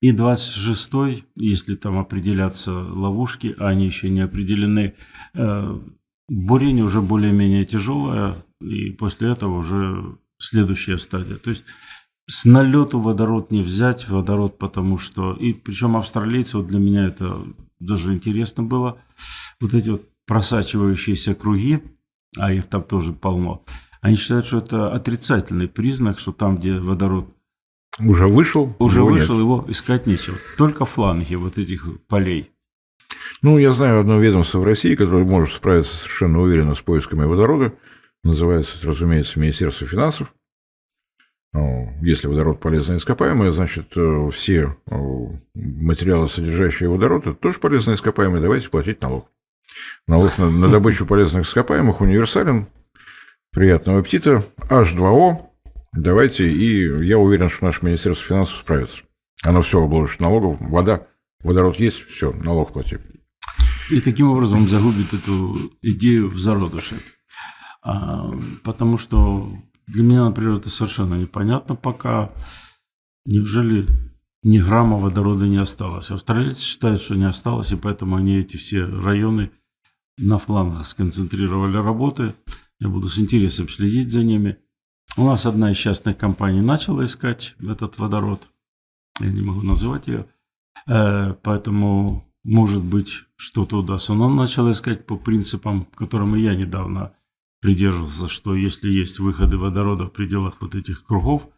И 0.00 0.12
26 0.12 1.24
если 1.36 1.74
там 1.76 1.98
определятся 1.98 2.72
ловушки, 2.72 3.54
а 3.58 3.68
они 3.68 3.86
еще 3.86 4.10
не 4.10 4.20
определены, 4.20 4.94
э, 5.34 5.80
бурение 6.28 6.84
уже 6.84 7.00
более-менее 7.00 7.64
тяжелое, 7.64 8.36
и 8.62 8.90
после 8.90 9.30
этого 9.30 9.58
уже 9.58 10.16
следующая 10.38 10.98
стадия. 10.98 11.36
То 11.36 11.50
есть 11.50 11.64
с 12.28 12.44
налету 12.44 13.00
водород 13.00 13.50
не 13.50 13.62
взять, 13.62 14.08
водород 14.08 14.58
потому 14.58 14.98
что... 14.98 15.32
И 15.34 15.52
причем 15.52 15.96
австралийцы, 15.96 16.58
вот 16.58 16.68
для 16.68 16.78
меня 16.78 17.06
это 17.06 17.42
даже 17.80 18.12
интересно 18.12 18.62
было, 18.62 18.98
вот 19.60 19.74
эти 19.74 19.88
вот 19.88 20.08
просачивающиеся 20.26 21.34
круги, 21.34 21.82
а 22.38 22.52
их 22.52 22.66
там 22.66 22.82
тоже 22.82 23.12
полно, 23.12 23.64
они 24.00 24.16
считают, 24.16 24.46
что 24.46 24.58
это 24.58 24.92
отрицательный 24.92 25.68
признак, 25.68 26.18
что 26.18 26.32
там, 26.32 26.56
где 26.56 26.78
водород 26.78 27.26
уже 27.98 28.26
вышел, 28.26 28.74
уже 28.78 29.00
его 29.00 29.10
вышел, 29.10 29.34
нет. 29.34 29.42
его 29.42 29.64
искать 29.68 30.06
нечего. 30.06 30.36
Только 30.56 30.86
фланги 30.86 31.34
вот 31.34 31.58
этих 31.58 31.86
полей. 32.08 32.50
Ну, 33.42 33.58
я 33.58 33.72
знаю 33.72 34.00
одно 34.00 34.18
ведомство 34.18 34.60
в 34.60 34.64
России, 34.64 34.94
которое 34.94 35.24
может 35.24 35.54
справиться 35.54 35.96
совершенно 35.96 36.40
уверенно 36.40 36.74
с 36.74 36.80
поисками 36.80 37.24
водорода. 37.24 37.74
Называется, 38.24 38.86
разумеется, 38.86 39.40
Министерство 39.40 39.86
финансов. 39.86 40.34
Ну, 41.52 41.92
если 42.00 42.28
водород 42.28 42.60
полезно 42.60 42.96
ископаемый, 42.96 43.52
значит, 43.52 43.92
э, 43.96 44.30
все 44.32 44.76
э, 44.90 44.96
материалы, 45.54 46.28
содержащие 46.28 46.88
водород, 46.88 47.26
это 47.26 47.34
тоже 47.34 47.58
полезно 47.58 47.94
ископаемые, 47.94 48.40
давайте 48.40 48.70
платить 48.70 49.02
налог. 49.02 49.28
Налог 50.06 50.38
на, 50.38 50.50
на 50.50 50.68
добычу 50.68 51.04
полезных 51.04 51.46
ископаемых 51.46 52.00
универсален. 52.00 52.68
Приятного 53.50 54.00
аппетита. 54.00 54.44
H2O. 54.68 55.42
Давайте, 55.92 56.48
и 56.48 57.04
я 57.04 57.18
уверен, 57.18 57.50
что 57.50 57.66
наше 57.66 57.84
Министерство 57.84 58.26
финансов 58.26 58.56
справится. 58.56 59.02
Оно 59.44 59.60
все 59.60 59.82
обложит 59.82 60.20
налогов. 60.20 60.56
Вода, 60.60 61.06
водород 61.40 61.76
есть, 61.76 62.06
все, 62.08 62.32
налог 62.32 62.72
плати. 62.72 62.98
И 63.90 64.00
таким 64.00 64.30
образом 64.30 64.66
загубит 64.68 65.12
эту 65.12 65.54
идею 65.82 66.30
в 66.30 66.38
зародыше. 66.38 66.96
А, 67.82 68.30
потому 68.62 68.96
что 68.96 69.52
для 69.86 70.04
меня, 70.04 70.24
например, 70.24 70.54
это 70.54 70.70
совершенно 70.70 71.14
непонятно 71.14 71.74
пока. 71.74 72.30
Неужели 73.24 73.86
ни 74.42 74.58
грамма 74.58 74.98
водорода 74.98 75.46
не 75.46 75.58
осталось? 75.58 76.10
Австралийцы 76.10 76.62
считают, 76.62 77.00
что 77.00 77.14
не 77.14 77.24
осталось, 77.24 77.72
и 77.72 77.76
поэтому 77.76 78.16
они 78.16 78.36
эти 78.36 78.56
все 78.56 78.84
районы 78.84 79.50
на 80.18 80.38
флангах 80.38 80.86
сконцентрировали 80.86 81.76
работы. 81.76 82.34
Я 82.80 82.88
буду 82.88 83.08
с 83.08 83.18
интересом 83.18 83.68
следить 83.68 84.10
за 84.10 84.22
ними. 84.22 84.58
У 85.16 85.24
нас 85.24 85.46
одна 85.46 85.72
из 85.72 85.76
частных 85.76 86.16
компаний 86.16 86.60
начала 86.60 87.04
искать 87.04 87.54
этот 87.60 87.98
водород. 87.98 88.48
Я 89.20 89.30
не 89.30 89.42
могу 89.42 89.62
называть 89.62 90.06
ее. 90.06 90.26
Э, 90.86 91.34
поэтому, 91.42 92.32
может 92.44 92.82
быть, 92.82 93.24
что-то 93.36 93.78
удастся. 93.78 94.14
Но 94.14 94.26
он 94.26 94.36
начал 94.36 94.70
искать 94.70 95.06
по 95.06 95.16
принципам, 95.16 95.86
которым 95.94 96.34
и 96.36 96.40
я 96.40 96.54
недавно 96.54 97.12
придерживался, 97.62 98.28
что 98.28 98.54
если 98.54 98.90
есть 98.90 99.20
выходы 99.20 99.56
водорода 99.56 100.04
в 100.04 100.10
пределах 100.12 100.56
вот 100.60 100.74
этих 100.74 101.04
кругов, 101.04 101.48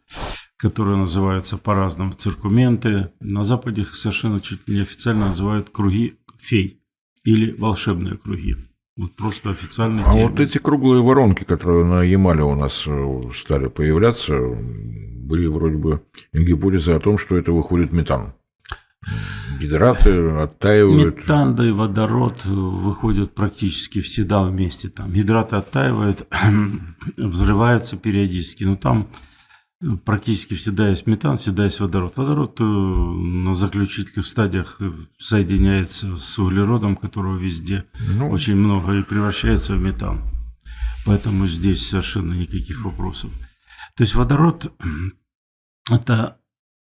которые 0.55 0.97
называются 0.97 1.57
по-разному 1.57 2.13
циркументы, 2.13 3.11
на 3.19 3.43
Западе 3.43 3.81
их 3.81 3.95
совершенно 3.95 4.39
чуть 4.39 4.67
не 4.67 4.79
официально 4.79 5.25
называют 5.27 5.71
круги 5.71 6.13
фей 6.39 6.79
или 7.23 7.51
волшебные 7.51 8.17
круги. 8.17 8.55
Вот 8.95 9.13
просто 9.15 9.49
официальный 9.49 10.03
А 10.03 10.13
термин. 10.13 10.29
вот 10.29 10.39
эти 10.39 10.57
круглые 10.59 11.01
воронки, 11.03 11.43
которые 11.43 11.83
на 11.83 12.01
Ямале 12.03 12.43
у 12.43 12.55
нас 12.55 12.85
э, 12.87 13.21
стали 13.35 13.67
появляться, 13.67 14.37
были 14.37 15.47
вроде 15.47 15.75
бы 15.75 16.01
гипотезы 16.31 16.93
о 16.93 16.99
том, 16.99 17.17
что 17.17 17.35
это 17.35 17.51
выходит 17.51 17.91
метан. 17.91 18.35
Гидраты 19.59 20.29
оттаивают. 20.31 21.17
Метан, 21.17 21.55
да 21.55 21.65
и 21.65 21.71
водород 21.71 22.45
выходят 22.45 23.33
практически 23.33 24.01
всегда 24.01 24.43
вместе. 24.43 24.89
Там 24.89 25.11
гидраты 25.11 25.55
оттаивают, 25.55 26.27
взрываются 27.17 27.97
периодически, 27.97 28.63
но 28.63 28.75
там 28.75 29.07
практически 30.03 30.55
всегда 30.55 30.89
есть 30.89 31.07
метан, 31.07 31.37
всегда 31.37 31.65
есть 31.65 31.79
водород. 31.79 32.13
Водород 32.15 32.59
э, 32.59 32.63
на 32.63 33.55
заключительных 33.55 34.25
стадиях 34.25 34.79
соединяется 35.17 36.17
с 36.17 36.39
углеродом, 36.39 36.95
которого 36.95 37.37
везде 37.37 37.85
ну, 38.13 38.29
очень 38.29 38.55
много, 38.55 38.93
и 38.93 39.03
превращается 39.03 39.75
в 39.75 39.79
метан. 39.79 40.21
Поэтому 41.05 41.45
здесь 41.45 41.87
совершенно 41.87 42.33
никаких 42.33 42.83
вопросов. 42.83 43.31
То 43.95 44.03
есть 44.03 44.15
водород– 44.15 44.73
это 45.91 46.39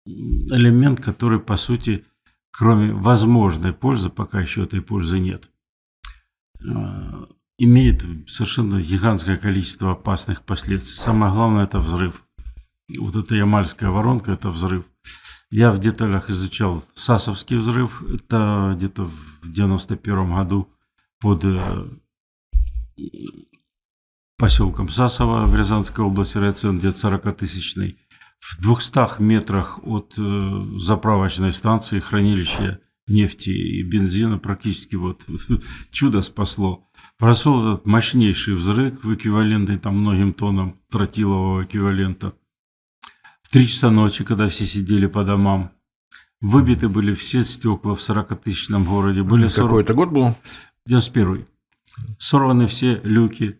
элемент, 0.06 1.02
который, 1.02 1.40
по 1.40 1.58
сути, 1.58 2.06
кроме 2.52 2.94
возможной 2.94 3.74
пользы, 3.74 4.10
пока 4.10 4.42
еще 4.42 4.64
этой 4.64 4.82
пользы 4.82 5.20
нет, 5.20 5.50
э, 6.62 7.26
имеет 7.58 8.04
совершенно 8.28 8.82
гигантское 8.82 9.38
количество 9.38 9.92
опасных 9.92 10.44
последствий. 10.44 10.98
Самое 10.98 11.32
главное– 11.32 11.64
это 11.66 11.80
взрыв. 11.80 12.24
Вот 12.98 13.16
эта 13.16 13.36
ямальская 13.36 13.90
воронка– 13.90 14.32
это 14.34 14.50
взрыв. 14.50 14.86
Я 15.50 15.72
в 15.72 15.80
деталях 15.80 16.30
изучал 16.30 16.84
Сасовский 16.96 17.58
взрыв. 17.58 18.02
Это 18.04 18.74
где-то 18.76 19.04
в 19.42 19.52
91 19.52 20.34
году 20.34 20.70
под 21.20 21.44
э, 21.46 21.86
поселком 24.38 24.90
Сасово 24.90 25.46
в 25.46 25.56
Рязанской 25.56 26.04
области, 26.04 26.38
райцентр 26.38 26.80
где-то 26.80 27.10
40-тысячный 27.10 27.98
в 28.42 28.60
200 28.60 29.22
метрах 29.22 29.80
от 29.84 30.16
э, 30.18 30.80
заправочной 30.80 31.54
станции 31.54 32.00
хранилища 32.00 32.82
нефти 33.08 33.52
и 33.52 33.84
бензина 33.84 34.40
практически 34.40 34.96
вот 34.96 35.26
чудо 35.92 36.22
спасло. 36.22 36.90
Прошел 37.18 37.62
этот 37.62 37.86
мощнейший 37.86 38.56
взрыв, 38.56 39.06
эквивалентный 39.06 39.78
там 39.78 40.00
многим 40.00 40.34
тоннам 40.34 40.80
тротилового 40.90 41.66
эквивалента. 41.66 42.34
В 43.44 43.52
три 43.52 43.68
часа 43.68 43.92
ночи, 43.92 44.24
когда 44.24 44.48
все 44.48 44.66
сидели 44.66 45.06
по 45.06 45.24
домам, 45.24 45.72
выбиты 46.40 46.90
были 46.90 47.14
все 47.14 47.44
стекла 47.44 47.94
в 47.94 48.00
40-тысячном 48.00 48.86
городе. 48.86 49.22
Были 49.22 49.48
Какой 49.48 49.84
это 49.84 49.94
год 49.94 50.10
был? 50.10 50.36
91 50.88 51.46
Сорваны 52.18 52.66
все 52.66 53.02
люки, 53.04 53.60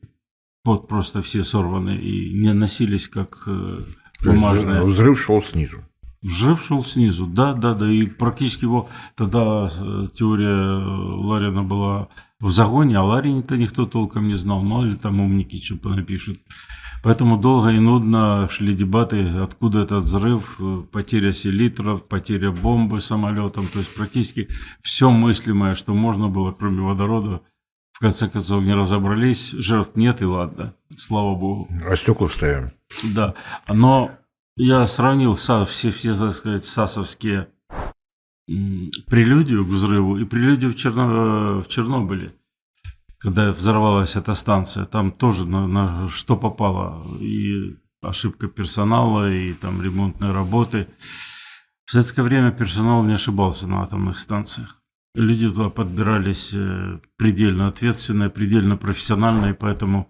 вот 0.64 0.88
просто 0.88 1.22
все 1.22 1.44
сорваны 1.44 1.98
и 1.98 2.34
не 2.34 2.54
носились 2.54 3.08
как 3.08 3.44
э, 3.46 3.82
бумажная. 4.24 4.84
Взрыв 4.84 5.22
шел 5.22 5.42
снизу. 5.42 5.78
Взрыв 6.22 6.64
шел 6.64 6.86
снизу, 6.86 7.26
да, 7.26 7.54
да, 7.54 7.74
да, 7.74 7.90
и 7.90 8.06
практически 8.06 8.66
его 8.66 8.90
тогда 9.16 9.72
э, 9.76 10.08
теория 10.14 10.78
Ларина 11.18 11.64
была 11.64 12.10
в 12.40 12.52
загоне, 12.52 12.98
а 12.98 13.04
Ларине-то 13.04 13.58
никто 13.58 13.88
толком 13.88 14.28
не 14.28 14.36
знал, 14.36 14.62
мало 14.62 14.86
ли 14.86 14.96
там 14.96 15.20
умники 15.20 15.60
что-то 15.60 15.90
напишут. 15.90 16.40
Поэтому 17.04 17.38
долго 17.38 17.70
и 17.70 17.80
нудно 17.80 18.48
шли 18.52 18.76
дебаты, 18.76 19.28
откуда 19.30 19.80
этот 19.80 20.04
взрыв, 20.04 20.58
э, 20.60 20.84
потеря 20.92 21.34
селитров, 21.34 22.08
потеря 22.08 22.52
бомбы 22.52 23.02
самолетом, 23.02 23.66
то 23.66 23.80
есть 23.80 23.96
практически 23.96 24.48
все 24.84 25.10
мыслимое, 25.10 25.74
что 25.74 25.96
можно 25.96 26.30
было, 26.30 26.52
кроме 26.52 26.82
водорода, 26.82 27.42
конце 28.02 28.28
концов 28.28 28.64
не 28.64 28.74
разобрались, 28.74 29.52
жертв 29.52 29.96
нет 29.96 30.22
и 30.22 30.26
ладно, 30.26 30.74
слава 30.98 31.36
богу. 31.36 31.70
А 31.88 31.96
стекла 31.96 32.28
вставим. 32.28 32.72
Да, 33.04 33.36
но 33.68 34.12
я 34.58 34.86
сравнил 34.88 35.34
все, 35.34 35.66
все, 35.66 36.16
так 36.16 36.34
сказать, 36.34 36.66
сасовские 36.66 37.48
прелюдию 39.08 39.66
к 39.66 39.70
взрыву 39.70 40.18
и 40.18 40.26
прелюдию 40.26 40.72
в, 40.72 40.76
Черно, 40.76 41.62
в 41.62 41.68
Чернобыле, 41.68 42.36
когда 43.18 43.52
взорвалась 43.52 44.16
эта 44.16 44.34
станция. 44.34 44.86
Там 44.86 45.12
тоже 45.12 45.48
на, 45.48 45.68
на 45.68 46.10
что 46.10 46.36
попало. 46.36 47.06
И 47.20 47.78
ошибка 48.02 48.48
персонала, 48.48 49.32
и 49.32 49.54
там 49.54 49.82
ремонтные 49.82 50.32
работы. 50.32 50.88
В 51.86 51.92
советское 51.92 52.24
время 52.24 52.52
персонал 52.52 53.04
не 53.04 53.14
ошибался 53.14 53.68
на 53.68 53.84
атомных 53.84 54.20
станциях. 54.20 54.81
Люди 55.14 55.50
туда 55.50 55.70
подбирались 55.70 56.52
э, 56.54 57.00
предельно 57.18 57.68
ответственные, 57.68 58.30
предельно 58.30 58.78
профессиональные, 58.78 59.54
поэтому 59.54 60.10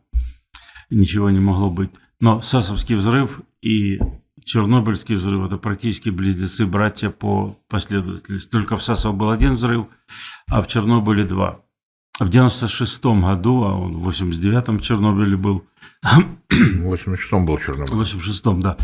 ничего 0.92 1.32
не 1.32 1.40
могло 1.40 1.72
быть. 1.72 1.90
Но 2.20 2.40
Сасовский 2.42 2.96
взрыв 2.96 3.42
и 3.62 4.00
Чернобыльский 4.44 5.16
взрыв– 5.16 5.46
это 5.48 5.58
практически 5.58 6.10
близнецы-братья 6.10 7.10
по 7.10 7.58
последовательности. 7.68 8.50
Только 8.50 8.76
в 8.76 8.84
Сасово 8.84 9.16
был 9.16 9.30
один 9.32 9.56
взрыв, 9.56 9.88
а 10.48 10.62
в 10.62 10.68
Чернобыле 10.68 11.26
два. 11.26 11.62
В 12.20 12.30
96 12.30 13.04
году, 13.06 13.64
а 13.64 13.74
он 13.74 13.98
в 13.98 14.08
89-м 14.08 14.78
в 14.78 14.82
Чернобыле 14.82 15.36
был. 15.36 15.66
В 16.04 16.94
86-м 16.94 17.46
был 17.46 17.58
Чернобыль. 17.58 17.96
В 17.96 18.02
86-м, 18.02 18.62
да. 18.62 18.78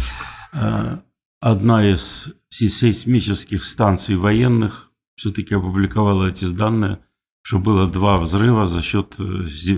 Э, 0.53 0.97
одна 1.41 1.85
из 1.87 2.33
сейсмических 2.49 3.63
станций 3.63 4.15
военных 4.15 4.86
все-таки 5.17 5.53
опубликовала 5.53 6.29
эти 6.29 6.45
данные, 6.45 6.99
что 7.41 7.59
было 7.59 7.87
два 7.87 8.17
взрыва 8.17 8.65
за 8.65 8.81
счет 8.81 9.15
э, 9.19 9.23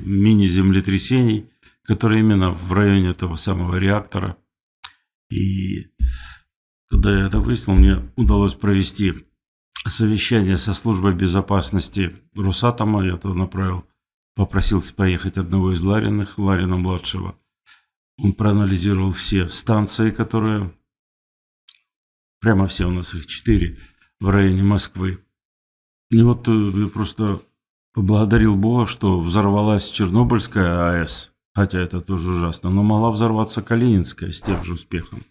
мини-землетрясений– 0.05 1.49
который 1.89 2.19
именно 2.19 2.51
в 2.51 2.71
районе 2.71 3.09
этого 3.09 3.35
самого 3.35 3.77
реактора. 3.77 4.37
И 5.31 5.87
когда 6.87 7.17
я 7.17 7.25
это 7.25 7.39
выяснил, 7.39 7.75
мне 7.75 8.11
удалось 8.15 8.53
провести 8.53 9.25
совещание 9.87 10.59
со 10.59 10.75
службой 10.75 11.15
безопасности 11.15 12.15
Росатома. 12.35 13.03
Я 13.03 13.17
туда 13.17 13.33
направил, 13.33 13.87
попросил 14.35 14.83
поехать 14.95 15.37
одного 15.37 15.73
из 15.73 15.81
Лариных, 15.81 16.37
Ларина-младшего. 16.37 17.39
Он 18.19 18.33
проанализировал 18.33 19.11
все 19.11 19.49
станции, 19.49 20.11
которые... 20.11 20.71
Прямо 22.39 22.67
все, 22.67 22.87
у 22.87 22.91
нас 22.91 23.15
их 23.15 23.25
четыре 23.25 23.79
в 24.19 24.29
районе 24.29 24.61
Москвы. 24.61 25.25
И 26.11 26.21
вот 26.21 26.47
э, 26.47 26.71
я 26.75 26.87
просто 26.87 27.41
поблагодарил 27.93 28.55
Бога, 28.55 28.87
что 28.87 29.19
взорвалась 29.19 29.89
Чернобыльская 29.89 31.01
АЭС 31.01 31.31
хотя 31.59 31.79
это 31.79 31.99
тоже 31.99 32.31
ужасно, 32.31 32.69
но 32.69 32.83
могла 32.83 33.11
взорваться 33.11 33.61
Калининская 33.61 34.31
с 34.31 34.41
тем 34.41 34.63
же 34.63 34.73
успехом. 34.73 35.23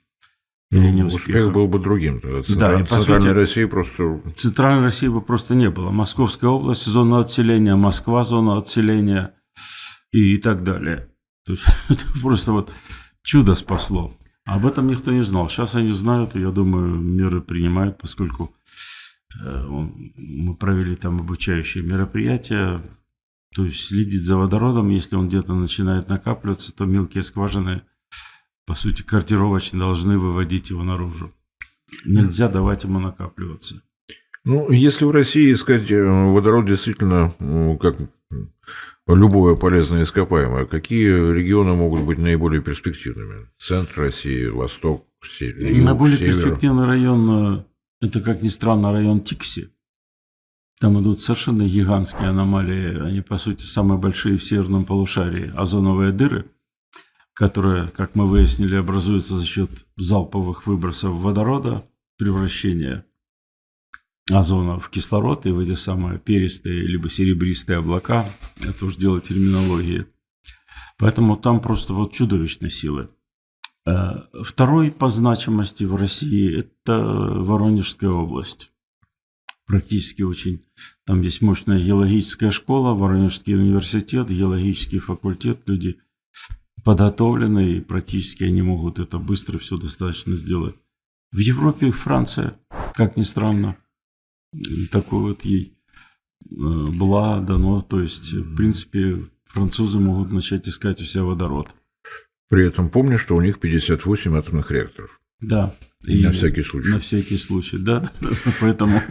Или 0.70 0.88
не 0.90 1.02
успех 1.02 1.50
был 1.50 1.66
бы 1.66 1.78
другим. 1.78 2.20
Центральной, 2.42 2.82
да, 2.82 2.96
Центральной 2.96 3.32
России 3.32 3.64
просто... 3.64 4.20
Центральной 4.36 4.84
России 4.84 5.08
бы 5.08 5.22
просто 5.22 5.54
не 5.54 5.70
было. 5.70 5.90
Московская 5.90 6.48
область, 6.48 6.84
зона 6.84 7.20
отселения, 7.20 7.74
Москва, 7.74 8.22
зона 8.24 8.58
отселения 8.58 9.34
и, 10.12 10.34
и 10.34 10.38
так 10.38 10.62
далее. 10.62 11.08
То 11.46 11.52
есть 11.52 11.64
это 11.88 12.04
просто 12.22 12.52
вот 12.52 12.70
чудо 13.22 13.54
спасло. 13.54 14.12
Об 14.44 14.66
этом 14.66 14.86
никто 14.88 15.10
не 15.10 15.22
знал. 15.22 15.48
Сейчас 15.48 15.74
они 15.74 15.92
знают, 15.92 16.36
и 16.36 16.40
я 16.40 16.50
думаю, 16.50 16.96
меры 16.96 17.40
принимают, 17.40 17.98
поскольку 17.98 18.54
мы 19.34 20.56
провели 20.56 20.96
там 20.96 21.20
обучающие 21.20 21.84
мероприятия, 21.84 22.82
то 23.54 23.64
есть 23.64 23.84
следить 23.84 24.24
за 24.24 24.36
водородом, 24.36 24.88
если 24.88 25.16
он 25.16 25.28
где-то 25.28 25.54
начинает 25.54 26.08
накапливаться, 26.08 26.74
то 26.74 26.84
мелкие 26.84 27.22
скважины, 27.22 27.82
по 28.66 28.74
сути, 28.74 29.02
картировочно 29.02 29.78
должны 29.78 30.18
выводить 30.18 30.70
его 30.70 30.82
наружу. 30.82 31.32
Нельзя 32.04 32.48
давать 32.48 32.84
ему 32.84 32.98
накапливаться. 32.98 33.82
Ну, 34.44 34.70
если 34.70 35.04
в 35.04 35.10
России 35.10 35.52
искать 35.52 35.90
э, 35.90 36.02
водород 36.02 36.66
действительно, 36.66 37.34
ну, 37.38 37.76
как 37.76 37.96
любое 39.06 39.56
полезное 39.56 40.04
ископаемое, 40.04 40.66
какие 40.66 41.32
регионы 41.32 41.74
могут 41.74 42.02
быть 42.02 42.18
наиболее 42.18 42.62
перспективными? 42.62 43.48
Центр 43.58 44.00
России, 44.02 44.46
Восток, 44.46 45.06
Север? 45.22 45.84
Наиболее 45.84 46.16
север? 46.16 46.34
перспективный 46.34 46.86
район, 46.86 47.30
э, 47.30 47.64
это, 48.00 48.20
как 48.20 48.42
ни 48.42 48.48
странно, 48.48 48.92
район 48.92 49.20
Тикси. 49.20 49.70
Там 50.80 51.00
идут 51.00 51.20
совершенно 51.20 51.68
гигантские 51.68 52.28
аномалии, 52.28 53.00
они, 53.00 53.20
по 53.20 53.38
сути, 53.38 53.64
самые 53.64 53.98
большие 53.98 54.38
в 54.38 54.44
северном 54.44 54.84
полушарии, 54.84 55.52
озоновые 55.56 56.12
дыры, 56.12 56.50
которые, 57.34 57.88
как 57.88 58.14
мы 58.14 58.28
выяснили, 58.28 58.76
образуются 58.76 59.36
за 59.36 59.44
счет 59.44 59.86
залповых 59.96 60.66
выбросов 60.66 61.14
водорода, 61.14 61.84
превращения 62.16 63.04
озона 64.30 64.78
в 64.78 64.90
кислород 64.90 65.46
и 65.46 65.50
в 65.50 65.58
эти 65.58 65.74
самые 65.74 66.18
перистые 66.18 66.86
либо 66.86 67.08
серебристые 67.08 67.78
облака. 67.78 68.28
Это 68.60 68.86
уж 68.86 68.96
дело 68.96 69.20
терминологии. 69.20 70.06
Поэтому 70.98 71.36
там 71.36 71.60
просто 71.60 71.94
вот 71.94 72.12
чудовищные 72.12 72.70
силы. 72.70 73.08
Э, 73.88 74.42
второй 74.42 74.90
по 74.90 75.08
значимости 75.08 75.84
в 75.84 75.96
России– 75.96 76.58
это 76.58 76.98
Воронежская 76.98 78.10
область. 78.10 78.72
Практически 79.66 80.22
очень. 80.22 80.64
Там 81.06 81.20
есть 81.20 81.42
мощная 81.42 81.78
геологическая 81.78 82.50
школа, 82.50 82.94
Воронежский 82.94 83.54
университет, 83.54 84.28
геологический 84.28 84.98
факультет. 84.98 85.60
Люди 85.66 85.98
подготовлены, 86.84 87.76
и 87.76 87.80
практически 87.80 88.44
они 88.44 88.62
могут 88.62 88.98
это 88.98 89.18
быстро 89.18 89.58
все 89.58 89.76
достаточно 89.76 90.36
сделать. 90.36 90.74
В 91.32 91.38
Европе 91.38 91.90
Франция, 91.90 92.58
как 92.94 93.16
ни 93.16 93.22
странно– 93.22 93.76
такой 94.90 95.20
вот 95.20 95.44
ей 95.44 95.76
э, 96.50 96.54
была 96.54 97.40
дано. 97.40 97.80
То 97.80 98.00
есть, 98.00 98.32
в 98.32 98.56
принципе, 98.56 99.28
французы 99.46 99.98
могут 99.98 100.32
начать 100.32 100.68
искать 100.68 101.00
у 101.00 101.04
себя 101.04 101.24
водород. 101.24 101.74
При 102.48 102.66
этом 102.66 102.88
помню, 102.88 103.18
что 103.18 103.36
у 103.36 103.40
них 103.40 103.60
58 103.60 104.36
атомных 104.36 104.70
реакторов. 104.70 105.20
Да. 105.40 105.74
И 106.06 106.22
на 106.22 106.32
всякий 106.32 106.62
случай. 106.62 106.90
На 106.90 106.98
всякий 106.98 107.36
случай, 107.36 107.78
да. 107.78 108.10
Поэтому 108.60 109.02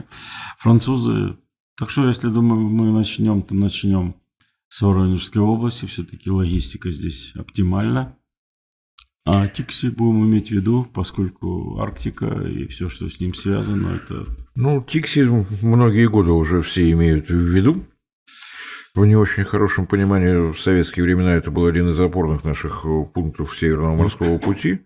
французы... 0.59 1.37
Так 1.77 1.91
что, 1.91 2.07
если, 2.07 2.29
думаю, 2.29 2.61
мы 2.61 2.91
начнем, 2.91 3.43
то 3.43 3.53
начнем 3.53 4.15
с 4.67 4.81
Воронежской 4.81 5.41
области. 5.41 5.85
Все-таки 5.85 6.29
логистика 6.31 6.89
здесь 6.89 7.33
оптимальна. 7.35 8.17
А 9.25 9.47
Тикси 9.47 9.89
будем 9.89 10.25
иметь 10.25 10.47
в 10.47 10.51
виду, 10.51 10.87
поскольку 10.91 11.79
Арктика 11.79 12.27
и 12.47 12.65
все, 12.67 12.87
что 12.87 13.09
с 13.09 13.19
ним 13.19 13.33
связано, 13.33 13.89
это... 13.89 14.25
Ну, 14.55 14.81
Тикси 14.81 15.27
многие 15.61 16.07
годы 16.07 16.31
уже 16.31 16.61
все 16.61 16.89
имеют 16.91 17.27
в 17.29 17.35
виду. 17.35 17.85
В 18.97 19.05
не 19.05 19.15
очень 19.15 19.43
хорошем 19.43 19.85
понимании 19.85 20.51
в 20.51 20.59
советские 20.59 21.03
времена 21.03 21.35
это 21.35 21.51
был 21.51 21.67
один 21.67 21.87
из 21.91 21.99
опорных 21.99 22.43
наших 22.43 22.83
пунктов 23.13 23.55
Северного 23.55 23.95
морского 23.95 24.39
пути. 24.39 24.79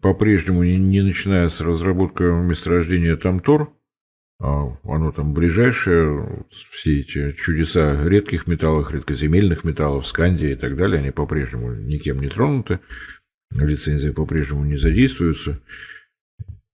По-прежнему, 0.00 0.62
не 0.62 1.02
начиная 1.02 1.48
с 1.48 1.60
разработки 1.60 2.22
месторождения 2.22 3.16
Тамтор, 3.16 3.72
а 4.40 4.76
оно 4.84 5.10
там 5.10 5.34
ближайшее, 5.34 6.44
все 6.48 7.00
эти 7.00 7.32
чудеса 7.32 8.00
редких 8.06 8.46
металлов, 8.46 8.92
редкоземельных 8.92 9.64
металлов, 9.64 10.06
скандия 10.06 10.52
и 10.52 10.56
так 10.56 10.76
далее, 10.76 11.00
они 11.00 11.10
по-прежнему 11.10 11.74
никем 11.74 12.20
не 12.20 12.28
тронуты 12.28 12.78
лицензия 13.50 14.12
по-прежнему 14.12 14.64
не 14.64 14.76
задействуется. 14.76 15.60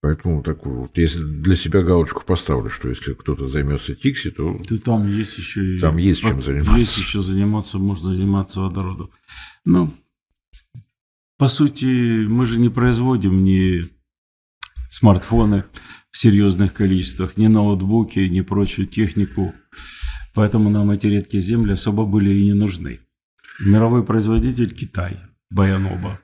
Поэтому 0.03 0.43
так 0.43 0.65
вот, 0.65 0.97
если 0.97 1.23
для 1.23 1.55
себя 1.55 1.83
галочку 1.83 2.25
поставлю, 2.25 2.71
что 2.71 2.89
если 2.89 3.13
кто-то 3.13 3.49
займется 3.49 3.95
Тикси, 3.95 4.31
то, 4.31 4.59
то 4.67 4.79
там 4.79 5.07
есть 5.07 5.37
еще 5.37 5.79
там 5.79 5.99
есть 5.99 6.21
чем 6.21 6.41
заниматься. 6.41 6.79
Есть 6.79 6.97
еще 6.97 7.21
заниматься, 7.21 7.79
можно 7.79 8.15
заниматься 8.15 8.61
водородом. 8.61 9.11
Ну, 9.67 9.93
по 11.37 11.49
сути, 11.49 12.27
мы 12.27 12.47
же 12.47 12.59
не 12.59 12.71
производим 12.71 13.45
ни 13.45 13.91
смартфоны 14.91 15.65
в 16.11 16.17
серьезных 16.17 16.73
количествах, 16.73 17.37
ни 17.37 17.47
ноутбуки, 17.47 18.21
ни 18.21 18.41
прочую 18.41 18.87
технику. 18.87 19.55
Поэтому 20.35 20.71
нам 20.71 20.91
эти 20.91 21.09
редкие 21.09 21.43
земли 21.43 21.73
особо 21.73 22.07
были 22.07 22.31
и 22.31 22.45
не 22.45 22.55
нужны. 22.55 23.01
Мировой 23.59 24.05
производитель 24.05 24.75
Китай, 24.75 25.21
Баяноба. 25.51 26.21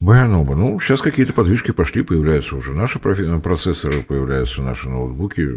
Баяноба. 0.00 0.54
Ну, 0.54 0.78
сейчас 0.80 1.02
какие-то 1.02 1.32
подвижки 1.32 1.72
пошли, 1.72 2.02
появляются 2.02 2.56
уже 2.56 2.72
наши 2.72 2.98
процессоры, 2.98 4.02
появляются 4.02 4.62
наши 4.62 4.88
ноутбуки. 4.88 5.56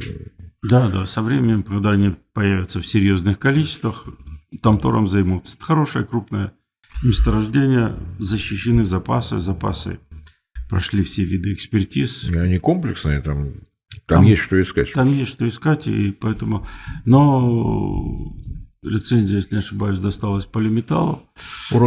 Да, 0.64 0.90
да, 0.90 1.06
со 1.06 1.22
временем, 1.22 1.64
когда 1.64 1.92
они 1.92 2.16
появятся 2.34 2.82
в 2.82 2.88
серьезных 2.88 3.40
количествах, 3.40 4.06
там 4.62 4.80
тором 4.80 5.08
займутся. 5.08 5.56
Это 5.58 5.66
хорошее 5.66 6.06
крупное 6.06 6.54
месторождение, 7.04 7.96
защищены 8.20 8.84
запасы, 8.84 9.40
запасы 9.40 10.00
прошли 10.70 11.04
все 11.04 11.24
виды 11.24 11.54
экспертиз. 11.54 12.30
И 12.30 12.38
они 12.38 12.58
комплексные, 12.58 13.22
там, 13.22 13.52
там, 14.08 14.20
там 14.20 14.24
есть 14.24 14.42
что 14.42 14.62
искать. 14.62 14.94
Там 14.94 15.12
есть 15.12 15.32
что 15.32 15.48
искать, 15.48 15.88
и 15.88 16.12
поэтому... 16.12 16.66
Но 17.06 18.34
лицензия, 18.82 19.38
если 19.38 19.56
не 19.56 19.60
ошибаюсь, 19.60 20.00
досталась 20.00 20.46
полиметаллу. 20.46 21.30
У 21.72 21.78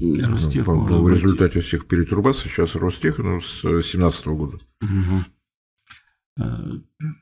Ростех, 0.00 0.64
по, 0.64 0.86
по, 0.86 0.98
в 1.00 1.08
результате 1.08 1.60
всех 1.60 1.86
перетурбаций 1.86 2.50
сейчас 2.50 2.74
Ростех 2.74 3.18
ну, 3.18 3.40
с 3.40 3.62
2017 3.62 4.26
года. 4.28 4.58
Угу. 4.80 5.24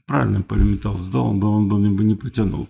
Правильно 0.06 0.42
полиметалл 0.42 0.98
сдал, 0.98 1.28
он 1.28 1.40
бы, 1.40 1.48
он 1.48 1.96
бы 1.96 2.04
не 2.04 2.14
потянул. 2.14 2.68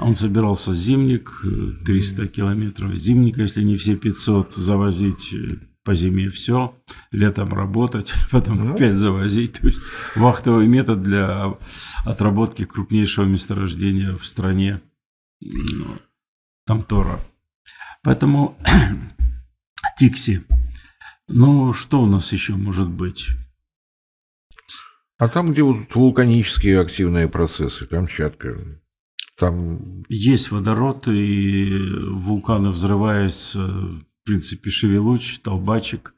Он 0.00 0.14
собирался 0.14 0.72
зимник, 0.72 1.44
300 1.84 2.22
э, 2.22 2.26
километров 2.26 2.94
зимника, 2.94 3.42
если 3.42 3.62
не 3.62 3.76
все 3.76 3.96
500, 3.96 4.54
завозить 4.54 5.32
э, 5.32 5.58
по 5.84 5.94
зиме 5.94 6.30
все, 6.30 6.76
летом 7.12 7.52
работать, 7.52 8.14
потом 8.30 8.64
ну. 8.64 8.74
опять 8.74 8.96
завозить. 8.96 9.60
То 9.60 9.66
есть 9.68 9.80
вахтовый 10.16 10.66
метод 10.66 11.02
для 11.02 11.56
отработки 12.04 12.64
крупнейшего 12.64 13.24
месторождения 13.24 14.16
в 14.16 14.26
стране. 14.26 14.80
Ну, 15.40 15.98
там 16.66 16.82
Тора. 16.82 17.20
Поэтому 18.02 18.58
Тикси. 19.98 20.44
Ну, 21.28 21.72
что 21.72 22.02
у 22.02 22.06
нас 22.06 22.32
еще 22.32 22.54
может 22.54 22.88
быть? 22.88 23.28
А 25.18 25.28
там, 25.28 25.52
где 25.52 25.62
вот 25.62 25.94
вулканические 25.94 26.80
активные 26.80 27.28
процессы, 27.28 27.86
Камчатка, 27.86 28.80
там... 29.38 30.04
Есть 30.08 30.50
водород, 30.50 31.08
и 31.08 31.78
вулканы 32.10 32.70
взрываются, 32.70 33.60
в 33.60 34.04
принципе, 34.24 34.70
Шевелуч, 34.70 35.40
Толбачик, 35.40 36.14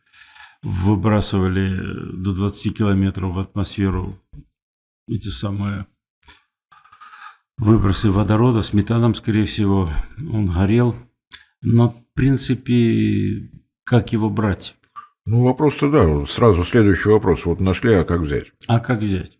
выбрасывали 0.63 1.77
до 2.17 2.35
20 2.35 2.77
километров 2.77 3.35
в 3.35 3.39
атмосферу 3.39 4.21
эти 5.09 5.29
самые 5.29 5.87
выбросы 7.59 8.11
водорода 8.11 8.63
с 8.63 8.73
метаном, 8.73 9.15
скорее 9.15 9.45
всего, 9.45 9.91
он 10.19 10.47
горел. 10.47 10.97
Но, 11.63 12.06
принципе, 12.17 13.49
как 13.85 14.13
его 14.13 14.29
брать? 14.29 14.77
Ну, 15.25 15.45
вопрос-то 15.45 15.91
да. 15.91 16.27
Сразу 16.27 16.65
следующий 16.65 17.09
вопрос. 17.09 17.47
Вот 17.47 17.61
нашли, 17.61 17.93
а 17.95 18.05
как 18.05 18.21
взять? 18.21 18.53
А 18.67 18.81
как 18.81 19.01
взять? 19.01 19.39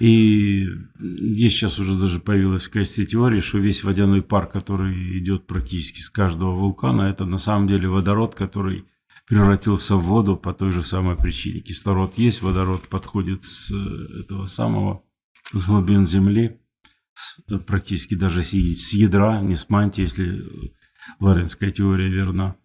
И 0.00 0.66
здесь 0.98 1.52
сейчас 1.52 1.78
уже 1.78 1.98
даже 1.98 2.20
появилась 2.20 2.64
в 2.64 2.70
качестве 2.70 3.06
теории, 3.06 3.40
что 3.40 3.58
весь 3.58 3.84
водяной 3.84 4.22
пар, 4.22 4.46
который 4.48 5.18
идет 5.18 5.46
практически 5.46 6.00
с 6.00 6.10
каждого 6.10 6.54
вулкана, 6.54 7.02
это 7.02 7.24
на 7.26 7.38
самом 7.38 7.68
деле 7.68 7.88
водород, 7.88 8.34
который 8.34 8.86
превратился 9.26 9.96
в 9.96 10.02
воду 10.02 10.36
по 10.36 10.52
той 10.52 10.72
же 10.72 10.82
самой 10.82 11.16
причине. 11.16 11.60
Кислород 11.60 12.18
есть, 12.18 12.42
водород 12.42 12.88
подходит 12.88 13.44
с 13.44 13.72
этого 13.72 14.46
самого, 14.46 15.04
с 15.52 15.66
глубин 15.66 16.06
Земли, 16.06 16.60
практически 17.66 18.14
даже 18.14 18.42
с 18.42 18.92
ядра, 18.92 19.40
не 19.40 19.56
с 19.56 19.68
мантии, 19.70 20.02
если 20.02 20.44
Ларинская 21.20 21.70
теория 21.70 22.08
верна. 22.08 22.56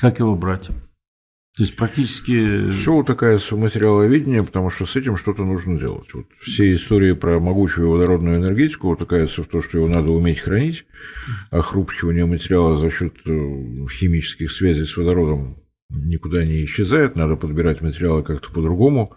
Как 0.00 0.18
его 0.18 0.36
брать? 0.36 0.70
То 1.56 1.64
есть 1.64 1.76
практически... 1.76 2.70
Все 2.70 2.94
утыкается 2.94 3.56
в 3.56 3.58
материаловедение, 3.58 4.44
потому 4.44 4.70
что 4.70 4.86
с 4.86 4.94
этим 4.94 5.16
что-то 5.16 5.44
нужно 5.44 5.78
делать. 5.78 6.14
Вот 6.14 6.26
все 6.40 6.72
истории 6.72 7.12
про 7.12 7.40
могучую 7.40 7.90
водородную 7.90 8.36
энергетику 8.36 8.88
утыкаются 8.88 9.42
в 9.42 9.48
то, 9.48 9.60
что 9.60 9.78
его 9.78 9.88
надо 9.88 10.10
уметь 10.10 10.40
хранить, 10.40 10.86
а 11.50 11.60
хрупчивание 11.60 12.24
материала 12.24 12.78
за 12.78 12.90
счет 12.90 13.14
э, 13.26 13.30
химических 13.90 14.52
связей 14.52 14.86
с 14.86 14.96
водородом 14.96 15.60
никуда 15.90 16.44
не 16.44 16.64
исчезает, 16.64 17.16
надо 17.16 17.36
подбирать 17.36 17.80
материалы 17.80 18.22
как-то 18.22 18.50
по-другому. 18.52 19.16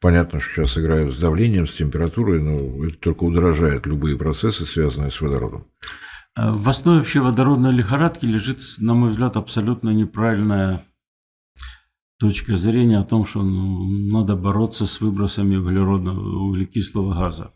Понятно, 0.00 0.40
что 0.40 0.54
сейчас 0.54 0.78
играют 0.78 1.14
с 1.14 1.18
давлением, 1.18 1.66
с 1.66 1.74
температурой, 1.74 2.40
но 2.40 2.86
это 2.86 2.98
только 2.98 3.24
удорожает 3.24 3.86
любые 3.86 4.18
процессы, 4.18 4.66
связанные 4.66 5.10
с 5.10 5.20
водородом. 5.20 5.66
Э, 6.36 6.50
в 6.50 6.68
основе 6.68 6.98
вообще 6.98 7.20
водородной 7.20 7.72
лихорадки 7.72 8.24
лежит, 8.26 8.60
на 8.78 8.94
мой 8.94 9.10
взгляд, 9.10 9.36
абсолютно 9.36 9.90
неправильная 9.90 10.84
точка 12.18 12.56
зрения 12.56 12.98
о 12.98 13.04
том, 13.04 13.24
что 13.24 13.42
ну, 13.42 13.84
надо 14.10 14.36
бороться 14.36 14.86
с 14.86 15.00
выбросами 15.00 15.56
углеродного, 15.56 16.48
углекислого 16.48 17.14
газа. 17.14 17.52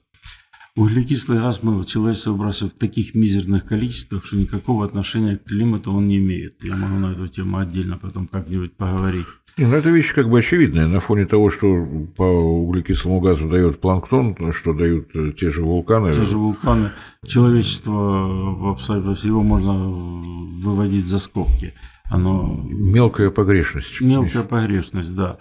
Углекислый 0.76 1.38
газ 1.38 1.62
мы 1.62 1.82
человечество 1.86 2.32
выбрасывает 2.32 2.74
в 2.74 2.78
таких 2.78 3.14
мизерных 3.14 3.64
количествах, 3.64 4.26
что 4.26 4.36
никакого 4.36 4.84
отношения 4.84 5.38
к 5.38 5.44
климату 5.44 5.90
он 5.90 6.04
не 6.04 6.18
имеет. 6.18 6.62
Я 6.62 6.76
могу 6.76 6.96
на 6.96 7.12
эту 7.12 7.28
тему 7.28 7.56
отдельно 7.56 7.96
потом 7.96 8.26
как-нибудь 8.26 8.76
поговорить. 8.76 9.26
Ну 9.56 9.72
это 9.72 9.88
вещь 9.88 10.12
как 10.12 10.28
бы 10.28 10.40
очевидная. 10.40 10.86
На 10.86 11.00
фоне 11.00 11.24
того, 11.24 11.50
что 11.50 11.66
по 12.14 12.24
углекислому 12.24 13.20
газу 13.20 13.48
дает 13.48 13.80
планктон, 13.80 14.36
что 14.52 14.74
дают 14.74 15.16
э, 15.16 15.32
те 15.32 15.50
же 15.50 15.62
вулканы. 15.62 16.12
Те 16.12 16.24
же 16.24 16.36
вулканы. 16.36 16.90
Человечество, 17.24 18.76
его 19.24 19.42
можно 19.42 19.72
выводить 19.72 21.06
за 21.06 21.18
скобки. 21.18 21.72
Оно... 22.10 22.60
Мелкая 22.68 23.30
погрешность. 23.30 24.02
Мелкая 24.02 24.42
погрешность, 24.42 25.14
да. 25.14 25.38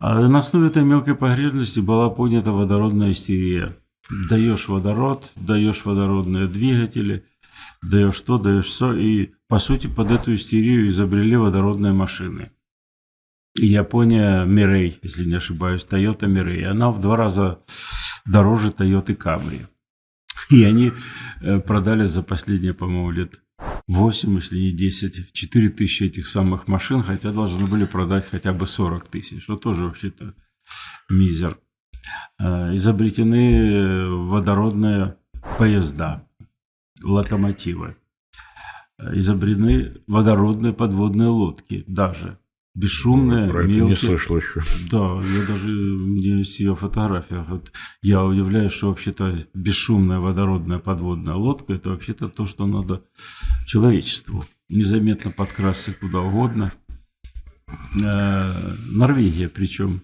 А 0.00 0.26
на 0.26 0.38
основе 0.38 0.68
этой 0.68 0.82
мелкой 0.82 1.14
погрешности 1.14 1.80
была 1.80 2.08
поднята 2.08 2.52
водородная 2.52 3.10
истерия. 3.10 3.76
Даешь 4.10 4.68
водород, 4.68 5.32
даешь 5.36 5.84
водородные 5.84 6.46
двигатели, 6.46 7.24
даешь 7.82 8.20
то, 8.20 8.38
даешь 8.38 8.66
все. 8.66 8.94
И, 8.94 9.32
по 9.48 9.58
сути, 9.58 9.86
под 9.86 10.10
эту 10.10 10.34
истерию 10.34 10.88
изобрели 10.88 11.36
водородные 11.36 11.92
машины. 11.92 12.50
Япония 13.54 14.44
Мирей, 14.44 14.98
если 15.02 15.24
не 15.24 15.34
ошибаюсь, 15.34 15.86
Toyota 15.88 16.26
Мирей. 16.26 16.64
Она 16.66 16.90
в 16.90 17.00
два 17.00 17.16
раза 17.16 17.60
дороже 18.24 18.68
Toyota 18.68 19.16
Camry. 19.16 19.66
И 20.50 20.64
они 20.64 20.92
э, 21.40 21.60
продали 21.60 22.06
за 22.06 22.22
последние, 22.22 22.72
по-моему, 22.72 23.10
лет 23.10 23.40
8, 23.88 24.34
если 24.36 24.58
не 24.58 24.72
10, 24.72 25.32
4 25.32 25.68
тысячи 25.70 26.04
этих 26.04 26.26
самых 26.28 26.68
машин, 26.68 27.02
хотя 27.02 27.32
должны 27.32 27.66
были 27.66 27.84
продать 27.84 28.26
хотя 28.26 28.52
бы 28.52 28.66
40 28.66 29.08
тысяч, 29.08 29.42
что 29.42 29.56
тоже 29.56 29.84
вообще-то 29.84 30.34
мизер. 31.08 31.58
Э, 32.40 32.74
изобретены 32.76 34.08
водородные 34.08 35.16
поезда, 35.58 36.24
локомотивы. 37.02 37.96
Э, 38.98 39.18
изобретены 39.18 40.02
водородные 40.06 40.72
подводные 40.72 41.28
лодки 41.28 41.84
даже 41.88 42.38
бесшумная, 42.78 43.50
Про 43.50 43.64
мелкая. 43.64 43.88
не 43.90 43.96
слышал 43.96 44.36
еще. 44.36 44.60
Да, 44.88 45.20
я 45.20 45.46
даже 45.46 45.72
не 45.72 46.38
есть 46.38 46.60
ее 46.60 46.76
фотография. 46.76 47.44
Вот 47.48 47.72
я 48.02 48.24
удивляюсь, 48.24 48.72
что 48.72 48.88
вообще-то 48.90 49.36
бесшумная 49.52 50.20
водородная 50.20 50.78
подводная 50.78 51.34
лодка– 51.34 51.72
это 51.74 51.90
вообще-то 51.90 52.28
то, 52.28 52.46
что 52.46 52.66
надо 52.66 53.02
человечеству. 53.66 54.44
Незаметно 54.68 55.32
подкрасться 55.32 55.92
куда 55.92 56.20
угодно. 56.20 56.72
Э, 58.00 58.52
Норвегия 58.92 59.48
причем. 59.48 60.02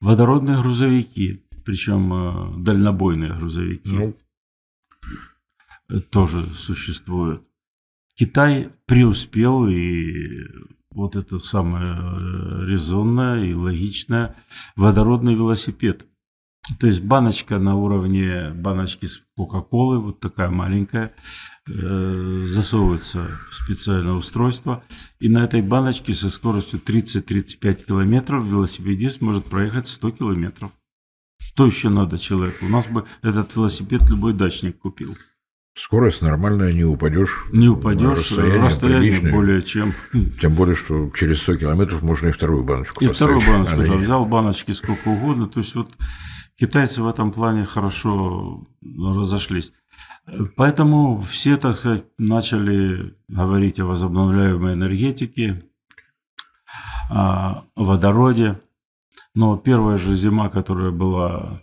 Водородные 0.00 0.60
грузовики, 0.60 1.44
причем 1.64 2.12
э, 2.12 2.64
дальнобойные 2.64 3.34
грузовики. 3.34 3.90
Ну, 3.90 4.16
тоже 6.10 6.46
существуют. 6.54 7.42
Китай 8.14 8.70
преуспел 8.86 9.68
и 9.68 10.44
вот 10.90 11.16
это 11.16 11.38
самое 11.38 11.94
э, 11.94 12.66
резонное 12.66 13.44
и 13.44 13.54
логичное, 13.54 14.34
водородный 14.76 15.34
велосипед. 15.34 16.06
То 16.78 16.86
есть 16.86 17.00
баночка 17.00 17.58
на 17.58 17.76
уровне 17.76 18.50
баночки 18.50 19.06
с 19.06 19.22
Кока-Колы, 19.36 20.00
вот 20.00 20.20
такая 20.20 20.50
маленькая, 20.50 21.14
засовывается 21.68 23.38
в 23.50 23.54
специальное 23.54 24.14
устройство, 24.14 24.82
и 25.20 25.28
на 25.28 25.44
этой 25.44 25.62
баночке 25.62 26.14
со 26.14 26.30
скоростью 26.30 26.80
30-35 26.84 27.86
километров 27.86 28.44
велосипедист 28.44 29.20
может 29.20 29.44
проехать 29.44 29.88
100 29.88 30.10
километров. 30.12 30.70
Что 31.40 31.66
еще 31.66 31.88
надо 31.88 32.18
человеку? 32.18 32.66
У 32.66 32.68
нас 32.68 32.86
бы 32.86 33.04
этот 33.22 33.54
велосипед 33.54 34.08
любой 34.08 34.32
дачник 34.32 34.78
купил. 34.78 35.16
Скорость 35.76 36.22
нормальная, 36.22 36.72
не 36.72 36.82
упадешь. 36.84 37.44
Не 37.52 37.68
упадешь, 37.68 38.18
расстояние, 38.18 38.64
расстояние 38.64 39.10
приличное. 39.12 39.32
более 39.32 39.62
чем. 39.62 39.94
Тем 40.40 40.54
более, 40.54 40.74
что 40.74 41.12
через 41.16 41.40
100 41.42 41.56
километров 41.58 42.02
можно 42.02 42.26
и 42.28 42.32
вторую 42.32 42.64
баночку 42.64 43.04
И 43.04 43.08
поставить. 43.08 43.42
вторую 43.42 43.64
баночку, 43.64 43.92
да, 43.92 43.96
взял 43.98 44.26
баночки 44.26 44.72
сколько 44.72 45.08
угодно. 45.08 45.46
То 45.46 45.60
есть 45.60 45.76
вот 45.76 45.94
китайцы 46.58 47.02
в 47.02 47.06
этом 47.06 47.30
плане 47.32 47.64
хорошо 47.64 48.66
разошлись. 48.82 49.72
Поэтому 50.56 51.20
все, 51.22 51.56
так 51.56 51.76
сказать, 51.76 52.04
начали 52.18 53.14
говорить 53.28 53.80
о 53.80 53.86
возобновляемой 53.86 54.74
энергетике, 54.74 55.62
о 57.10 57.64
водороде. 57.76 58.60
Но 59.34 59.56
первая 59.56 59.98
же 59.98 60.14
зима, 60.14 60.48
которая 60.50 60.90
была 60.90 61.62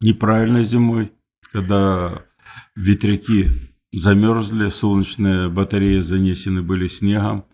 неправильной 0.00 0.64
зимой, 0.64 1.12
когда 1.52 2.22
ветряки 2.76 3.46
замерзли, 3.92 4.68
солнечные 4.68 5.48
батареи 5.48 6.00
занесены 6.00 6.62
были 6.62 6.86
снегом, 6.88 7.44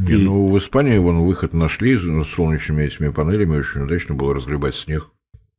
Не, 0.00 0.14
И- 0.14 0.24
ну 0.24 0.50
в 0.50 0.56
Испании 0.58 0.96
вон 0.98 1.20
выход 1.26 1.52
нашли 1.52 1.96
с 1.98 2.28
солнечными 2.28 2.84
этими 2.84 3.10
панелями, 3.10 3.58
очень 3.58 3.82
удачно 3.82 4.14
было 4.14 4.34
разгребать 4.34 4.74
снег. 4.74 5.10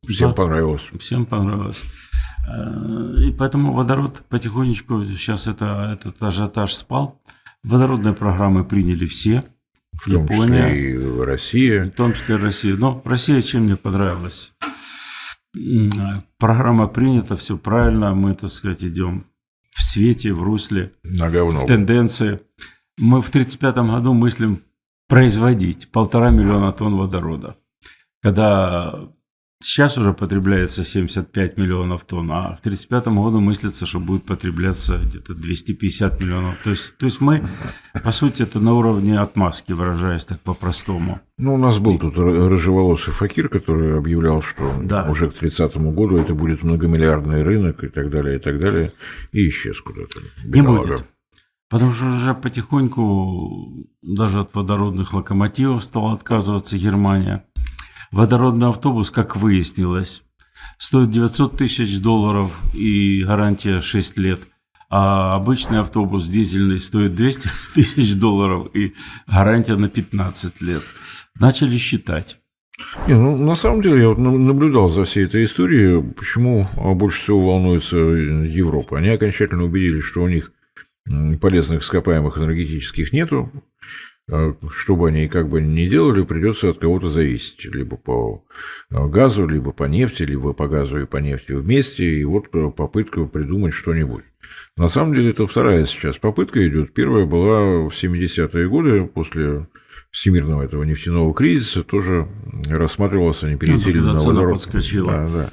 Всем 0.08 0.34
понравилось. 0.34 0.82
Всем 0.98 1.26
понравилось. 1.26 1.82
Э, 2.48 3.14
И 3.24 3.32
поэтому 3.32 3.72
водород 3.72 4.22
потихонечку, 4.28 5.04
сейчас 5.06 5.46
это, 5.46 5.96
этот 5.98 6.22
ажиотаж 6.22 6.72
спал. 6.74 7.20
Водородные 7.64 8.14
программы 8.14 8.64
приняли 8.64 9.06
все, 9.06 9.42
В 10.00 10.10
том 10.10 10.22
Япония. 10.24 10.68
числе 10.68 10.90
и 10.92 11.20
Россия. 11.24 11.84
в 11.86 11.90
том 11.90 12.12
числе 12.12 12.36
Россия. 12.36 12.76
Но 12.76 13.02
Россия 13.04 13.42
чем 13.42 13.62
мне 13.64 13.76
понравилась? 13.76 14.52
Э, 15.56 15.88
Программа 16.38 16.86
принята, 16.86 17.36
все 17.36 17.56
правильно, 17.56 18.14
мы, 18.14 18.34
так 18.34 18.50
сказать, 18.50 18.84
идем 18.84 19.26
в 19.74 19.82
свете, 19.82 20.32
в 20.32 20.42
русле, 20.42 20.92
Нога 21.02 21.44
в 21.44 21.50
в 21.50 21.54
ногу. 21.54 21.66
тенденции. 21.66 22.40
Мы 22.98 23.20
в 23.22 23.28
1935 23.28 23.76
году 23.90 24.12
мыслим 24.14 24.62
производить 25.08 25.90
полтора 25.90 26.30
миллиона 26.30 26.72
тонн 26.72 26.96
водорода. 26.96 27.56
Когда 28.22 29.08
сейчас 29.60 29.98
уже 29.98 30.12
потребляется 30.12 30.84
75 30.84 31.56
миллионов 31.56 32.04
тонн, 32.04 32.30
а 32.32 32.56
к 32.56 32.60
1935 32.60 33.06
году 33.08 33.40
мыслится, 33.40 33.86
что 33.86 34.00
будет 34.00 34.24
потребляться 34.24 34.98
где-то 35.04 35.34
250 35.34 36.20
миллионов. 36.20 36.58
То 36.62 36.70
есть, 36.70 36.96
то 36.98 37.06
есть 37.06 37.20
мы, 37.20 37.48
по 38.04 38.12
сути, 38.12 38.42
это 38.42 38.60
на 38.60 38.74
уровне 38.74 39.18
отмазки, 39.18 39.72
выражаясь 39.72 40.24
так 40.24 40.40
по-простому. 40.40 41.20
Ну, 41.38 41.54
у 41.54 41.58
нас 41.58 41.78
был 41.78 41.98
тут 41.98 42.16
ры- 42.16 42.48
рыжеволосый 42.48 43.12
факир, 43.12 43.48
который 43.48 43.98
объявлял, 43.98 44.42
что 44.42 44.72
Да. 44.82 45.08
уже 45.10 45.30
к 45.30 45.34
30 45.34 45.92
году 45.92 46.16
это 46.16 46.34
будет 46.34 46.62
многомиллиардный 46.62 47.42
рынок 47.42 47.82
и 47.84 47.88
так 47.88 48.10
далее, 48.10 48.36
и 48.36 48.38
так 48.38 48.58
далее, 48.58 48.92
и 49.32 49.48
исчез 49.48 49.80
куда-то. 49.80 50.20
Не 50.44 50.62
будет. 50.62 51.04
Потому 51.68 51.92
что 51.92 52.06
уже 52.06 52.32
потихоньку 52.34 53.86
даже 54.02 54.38
от 54.40 54.54
водородных 54.54 55.12
локомотивов 55.12 55.82
стала 55.82 56.12
отказываться 56.12 56.78
Германия. 56.78 57.44
Водородный 58.12 58.68
автобус, 58.68 59.10
как 59.10 59.36
выяснилось, 59.36 60.22
стоит 60.78 61.10
900 61.10 61.56
тысяч 61.56 62.00
долларов 62.00 62.52
и 62.74 63.22
гарантия 63.24 63.80
6 63.80 64.18
лет. 64.18 64.40
А 64.88 65.34
обычный 65.34 65.80
автобус 65.80 66.28
дизельный 66.28 66.78
стоит 66.78 67.14
200 67.14 67.48
тысяч 67.74 68.14
долларов 68.14 68.68
и 68.74 68.94
гарантия 69.26 69.76
на 69.76 69.88
15 69.88 70.60
лет. 70.62 70.82
Начали 71.38 71.76
считать. 71.76 72.38
Не, 73.08 73.14
ну, 73.14 73.36
на 73.36 73.56
самом 73.56 73.80
деле, 73.80 74.02
я 74.02 74.08
вот 74.10 74.18
на- 74.18 74.30
наблюдал 74.30 74.90
за 74.90 75.04
всей 75.04 75.24
этой 75.24 75.46
историей, 75.46 76.02
почему 76.12 76.68
а, 76.76 76.92
больше 76.94 77.22
всего 77.22 77.44
волнуется 77.44 77.96
Европа. 77.96 78.98
Они 78.98 79.08
окончательно 79.08 79.64
убедились, 79.64 80.04
что 80.04 80.22
у 80.22 80.28
них 80.28 80.52
полезных 81.40 81.82
ископаемых 81.82 82.36
энергетических 82.36 83.12
нету. 83.12 83.50
А, 84.30 84.54
Что 84.70 84.96
бы 84.96 85.08
они 85.08 85.26
и 85.26 85.28
как 85.28 85.48
бы 85.48 85.58
они 85.58 85.84
ни 85.84 85.88
делали, 85.88 86.24
придется 86.24 86.70
от 86.70 86.78
кого-то 86.78 87.08
зависеть. 87.08 87.64
Либо 87.64 87.96
по 87.96 88.44
а, 88.90 89.06
газу, 89.06 89.46
либо 89.46 89.72
по 89.72 89.84
нефти, 89.84 90.24
либо 90.24 90.52
по 90.52 90.66
газу 90.66 91.00
и 91.00 91.06
по 91.06 91.18
нефти 91.18 91.52
вместе. 91.52 92.04
И 92.04 92.24
вот 92.24 92.48
э, 92.52 92.70
попытка 92.70 93.24
придумать 93.24 93.74
что-нибудь. 93.74 94.24
На 94.76 94.88
самом 94.88 95.14
деле, 95.14 95.30
это 95.30 95.46
вторая 95.46 95.86
сейчас 95.86 96.18
попытка 96.18 96.66
идет. 96.66 96.92
Первая 96.92 97.24
была 97.24 97.88
в 97.88 97.90
70-е 97.90 98.68
годы, 98.68 99.06
после 99.06 99.68
всемирного 100.10 100.62
этого 100.62 100.82
нефтяного 100.82 101.32
кризиса, 101.34 101.82
тоже 101.82 102.28
рассматривалось, 102.68 103.42
они 103.42 103.56
перейти 103.56 103.92
когда 103.92 104.14
на 104.14 104.20
водород. 104.20 104.54
подскочила. 104.54 105.12
Да, 105.12 105.28
да. 105.28 105.50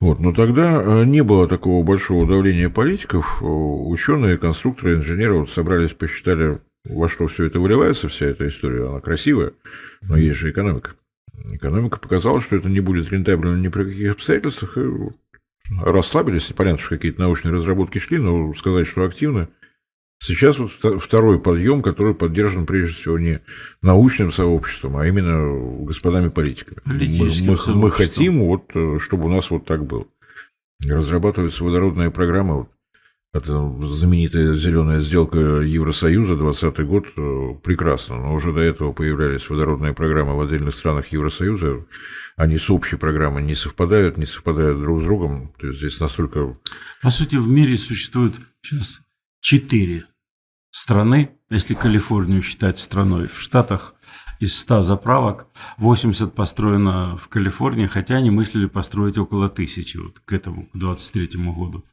Вот, 0.00 0.20
но 0.20 0.32
тогда 0.32 0.82
э, 0.82 1.04
не 1.04 1.22
было 1.22 1.48
такого 1.48 1.84
большого 1.84 2.26
давления 2.26 2.68
политиков. 2.68 3.38
Ученые, 3.40 4.38
конструкторы, 4.38 4.96
инженеры 4.96 5.34
вот 5.34 5.50
собрались, 5.50 5.92
посчитали, 5.92 6.58
во 6.88 7.08
что 7.08 7.26
все 7.26 7.44
это 7.44 7.60
выливается, 7.60 8.08
вся 8.08 8.26
эта 8.26 8.48
история. 8.48 8.88
Она 8.88 9.00
красивая, 9.00 9.52
но 10.02 10.16
есть 10.16 10.38
же 10.38 10.50
экономика. 10.50 10.92
Экономика 11.52 11.98
показала, 11.98 12.40
что 12.40 12.56
это 12.56 12.68
не 12.68 12.80
будет 12.80 13.12
рентабельно 13.12 13.56
ни 13.56 13.68
при 13.68 13.84
каких 13.84 14.12
обстоятельствах, 14.12 14.78
и 14.78 14.88
расслабились. 15.80 16.52
Понятно, 16.56 16.80
что 16.80 16.90
какие-то 16.90 17.20
научные 17.20 17.54
разработки 17.54 17.98
шли, 17.98 18.18
но 18.18 18.54
сказать, 18.54 18.86
что 18.86 19.04
активно, 19.04 19.48
Сейчас 20.18 20.58
вот 20.58 20.72
второй 21.02 21.38
подъем, 21.38 21.82
который 21.82 22.14
поддержан 22.14 22.66
прежде 22.66 22.94
всего 22.94 23.18
не 23.18 23.40
научным 23.82 24.32
сообществом, 24.32 24.96
а 24.96 25.06
именно 25.06 25.84
господами 25.84 26.28
политиками. 26.30 26.80
Мы, 26.84 27.56
мы, 27.66 27.74
мы 27.74 27.90
хотим, 27.90 28.40
вот, 28.44 28.70
чтобы 29.00 29.26
у 29.26 29.28
нас 29.28 29.50
вот 29.50 29.66
так 29.66 29.84
было. 29.84 30.06
Разрабатывается 30.86 31.62
водородная 31.62 32.10
программа. 32.10 32.54
Вот, 32.54 32.70
это 33.36 33.86
знаменитая 33.86 34.56
зеленая 34.56 35.00
сделка 35.00 35.38
Евросоюза, 35.38 36.36
2020 36.36 36.86
год, 36.86 37.06
э, 37.16 37.54
прекрасно. 37.62 38.16
Но 38.16 38.34
уже 38.34 38.52
до 38.52 38.60
этого 38.60 38.92
появлялись 38.92 39.48
водородные 39.48 39.94
программы 39.94 40.36
в 40.36 40.40
отдельных 40.40 40.74
странах 40.74 41.12
Евросоюза. 41.12 41.84
Они 42.36 42.58
с 42.58 42.70
общей 42.70 42.96
программой 42.96 43.42
не 43.42 43.54
совпадают, 43.54 44.16
не 44.16 44.26
совпадают 44.26 44.80
друг 44.80 45.00
с 45.00 45.04
другом. 45.04 45.52
То 45.58 45.68
есть 45.68 45.78
здесь 45.78 46.00
настолько... 46.00 46.58
По 47.02 47.10
сути, 47.10 47.36
в 47.36 47.48
мире 47.48 47.78
существует 47.78 48.34
сейчас 48.62 49.00
четыре 49.40 50.04
страны, 50.70 51.30
если 51.50 51.74
Калифорнию 51.74 52.42
считать 52.42 52.78
страной. 52.78 53.28
В 53.28 53.40
Штатах 53.40 53.94
из 54.40 54.58
100 54.58 54.82
заправок 54.82 55.46
80 55.78 56.34
построено 56.34 57.16
в 57.16 57.28
Калифорнии, 57.28 57.86
хотя 57.86 58.16
они 58.16 58.30
мыслили 58.30 58.66
построить 58.66 59.18
около 59.18 59.48
тысячи 59.48 59.96
вот 59.96 60.20
к 60.20 60.32
этому, 60.32 60.66
к 60.66 60.76
23 60.76 61.42
году. 61.52 61.84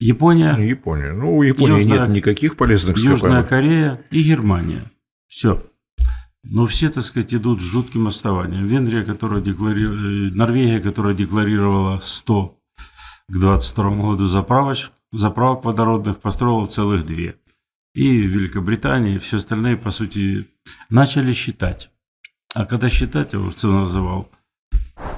Япония. 0.00 0.54
Ну, 0.56 0.62
Япония. 0.62 1.12
Ну, 1.12 1.36
у 1.36 1.42
Японии 1.42 1.80
Южная, 1.80 2.00
нет 2.00 2.10
никаких 2.10 2.56
полезных 2.56 2.98
Южная 2.98 3.42
Корея 3.42 4.04
и 4.10 4.22
Германия. 4.22 4.90
Все. 5.26 5.64
Но 6.44 6.66
все, 6.66 6.88
так 6.88 7.04
сказать, 7.04 7.34
идут 7.34 7.60
с 7.60 7.64
жутким 7.64 8.06
отставанием. 8.06 8.66
Венгрия, 8.66 9.04
которая 9.04 9.40
декларировала, 9.40 10.34
Норвегия, 10.34 10.80
которая 10.80 11.14
декларировала 11.14 11.98
100 11.98 12.58
к 13.28 13.32
22 13.32 13.90
году 13.96 14.26
заправок, 14.26 14.78
заправок 15.12 15.64
водородных, 15.64 16.20
построила 16.20 16.66
целых 16.66 17.04
две. 17.04 17.36
И 17.94 18.18
Великобритания, 18.18 19.16
и 19.16 19.18
все 19.18 19.38
остальные, 19.38 19.76
по 19.76 19.90
сути, 19.90 20.46
начали 20.88 21.32
считать. 21.32 21.90
А 22.54 22.64
когда 22.64 22.88
считать, 22.88 23.32
я 23.32 23.40
уже 23.40 23.66
называл, 23.66 24.30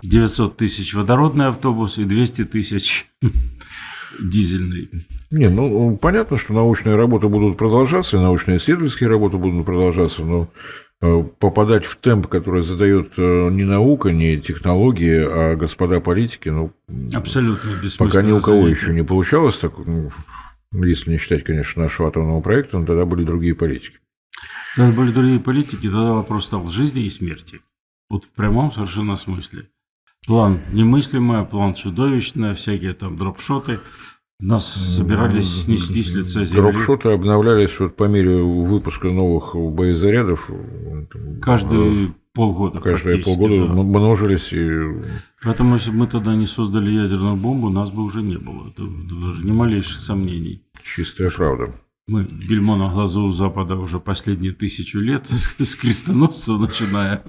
900 0.03 0.57
тысяч 0.57 0.95
водородный 0.95 1.49
автобус 1.49 1.99
и 1.99 2.05
200 2.05 2.47
тысяч 2.47 3.07
дизельный. 4.19 4.91
Не, 5.31 5.49
ну, 5.49 5.97
понятно, 5.97 6.39
что 6.39 6.53
научные 6.53 6.97
работы 6.97 7.29
будут 7.29 7.57
продолжаться, 7.57 8.17
и 8.17 8.21
научные 8.21 8.59
исследовательские 8.59 9.09
работы 9.09 9.37
будут 9.37 9.65
продолжаться, 9.65 10.23
но 10.23 10.49
э, 11.01 11.25
попадать 11.39 11.85
в 11.85 11.97
темп, 11.97 12.27
который 12.27 12.63
задает 12.63 13.13
э, 13.17 13.49
не 13.51 13.65
наука, 13.65 14.11
не 14.11 14.41
технологии, 14.41 15.25
а 15.25 15.57
господа 15.57 16.01
политики, 16.01 16.49
ну, 16.49 16.73
абсолютно 17.15 17.71
Пока 17.99 18.23
ни 18.23 18.33
у 18.33 18.41
кого 18.41 18.63
занятие. 18.63 18.81
еще 18.81 18.93
не 18.93 19.05
получалось, 19.05 19.59
так, 19.59 19.75
ну, 19.79 20.11
если 20.73 21.13
не 21.13 21.19
считать, 21.19 21.45
конечно, 21.45 21.83
нашего 21.83 22.09
атомного 22.09 22.41
проекта, 22.41 22.79
но 22.79 22.87
тогда 22.87 23.05
были 23.05 23.25
другие 23.25 23.55
политики. 23.55 23.99
Тогда 24.77 24.93
были 24.93 25.11
другие 25.11 25.41
политики, 25.41 25.83
тогда 25.83 26.13
вопрос 26.13 26.47
стал 26.47 26.67
жизни 26.67 27.03
и 27.03 27.11
смерти. 27.11 27.61
Вот 28.09 28.25
в 28.25 28.31
прямом 28.31 28.73
совершенно 28.73 29.17
смысле. 29.17 29.69
План 30.27 30.61
немыслимый, 30.73 31.45
план 31.45 31.75
чудовищный, 31.75 32.55
всякие 32.55 32.93
там 32.93 33.17
дропшоты. 33.17 33.81
Нас 34.39 34.67
собирались 34.67 35.65
снести 35.65 36.03
с 36.03 36.13
лица 36.13 36.45
земли. 36.45 36.73
Дропшоты 36.73 37.11
обновлялись 37.11 37.79
вот 37.79 37.97
по 37.97 38.05
мере 38.05 38.43
выпуска 38.43 39.09
новых 39.09 39.55
боезарядов. 39.55 40.49
Каждые 41.43 42.15
полгода. 42.33 42.81
Каждые 42.81 43.19
полгода 43.19 43.67
да. 43.67 43.75
множились. 43.75 44.53
И... 44.53 45.03
Поэтому, 45.43 45.75
если 45.75 45.91
бы 45.91 45.99
мы 45.99 46.07
тогда 46.07 46.35
не 46.35 46.47
создали 46.47 46.91
ядерную 46.91 47.37
бомбу, 47.37 47.69
нас 47.69 47.91
бы 47.91 48.03
уже 48.03 48.23
не 48.23 48.37
было. 48.37 48.69
Это 48.69 48.83
даже 48.83 49.45
ни 49.45 49.53
малейших 49.53 50.01
сомнений. 50.01 50.63
Чистая 50.83 51.31
правда. 51.31 51.75
Мы 52.07 52.25
бельмо 52.25 52.77
на 52.77 52.89
глазу 52.89 53.23
у 53.23 53.31
Запада 53.31 53.77
уже 53.77 54.01
последние 54.01 54.53
тысячу 54.53 54.99
лет, 54.99 55.27
с 55.29 55.77
крестоносцев 55.77 56.59
начиная. 56.59 57.23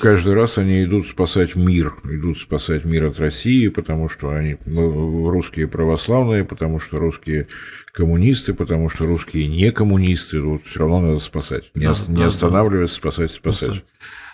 Каждый 0.00 0.34
раз 0.34 0.58
они 0.58 0.82
идут 0.82 1.06
спасать 1.06 1.54
мир, 1.54 1.94
идут 2.04 2.38
спасать 2.38 2.84
мир 2.84 3.04
от 3.04 3.20
России, 3.20 3.68
потому 3.68 4.08
что 4.08 4.30
они 4.30 4.56
русские 4.66 5.68
православные, 5.68 6.44
потому 6.44 6.80
что 6.80 6.98
русские 6.98 7.46
коммунисты, 7.92 8.52
потому 8.52 8.90
что 8.90 9.06
русские 9.06 9.46
не 9.46 9.70
коммунисты. 9.70 10.42
Вот 10.42 10.64
все 10.64 10.80
равно 10.80 11.00
надо 11.00 11.20
спасать. 11.20 11.70
Не, 11.74 11.86
да, 11.86 11.94
не 12.08 12.16
да, 12.16 12.26
останавливаясь, 12.26 12.90
да. 12.90 12.96
спасать, 12.96 13.30
спасать. 13.30 13.84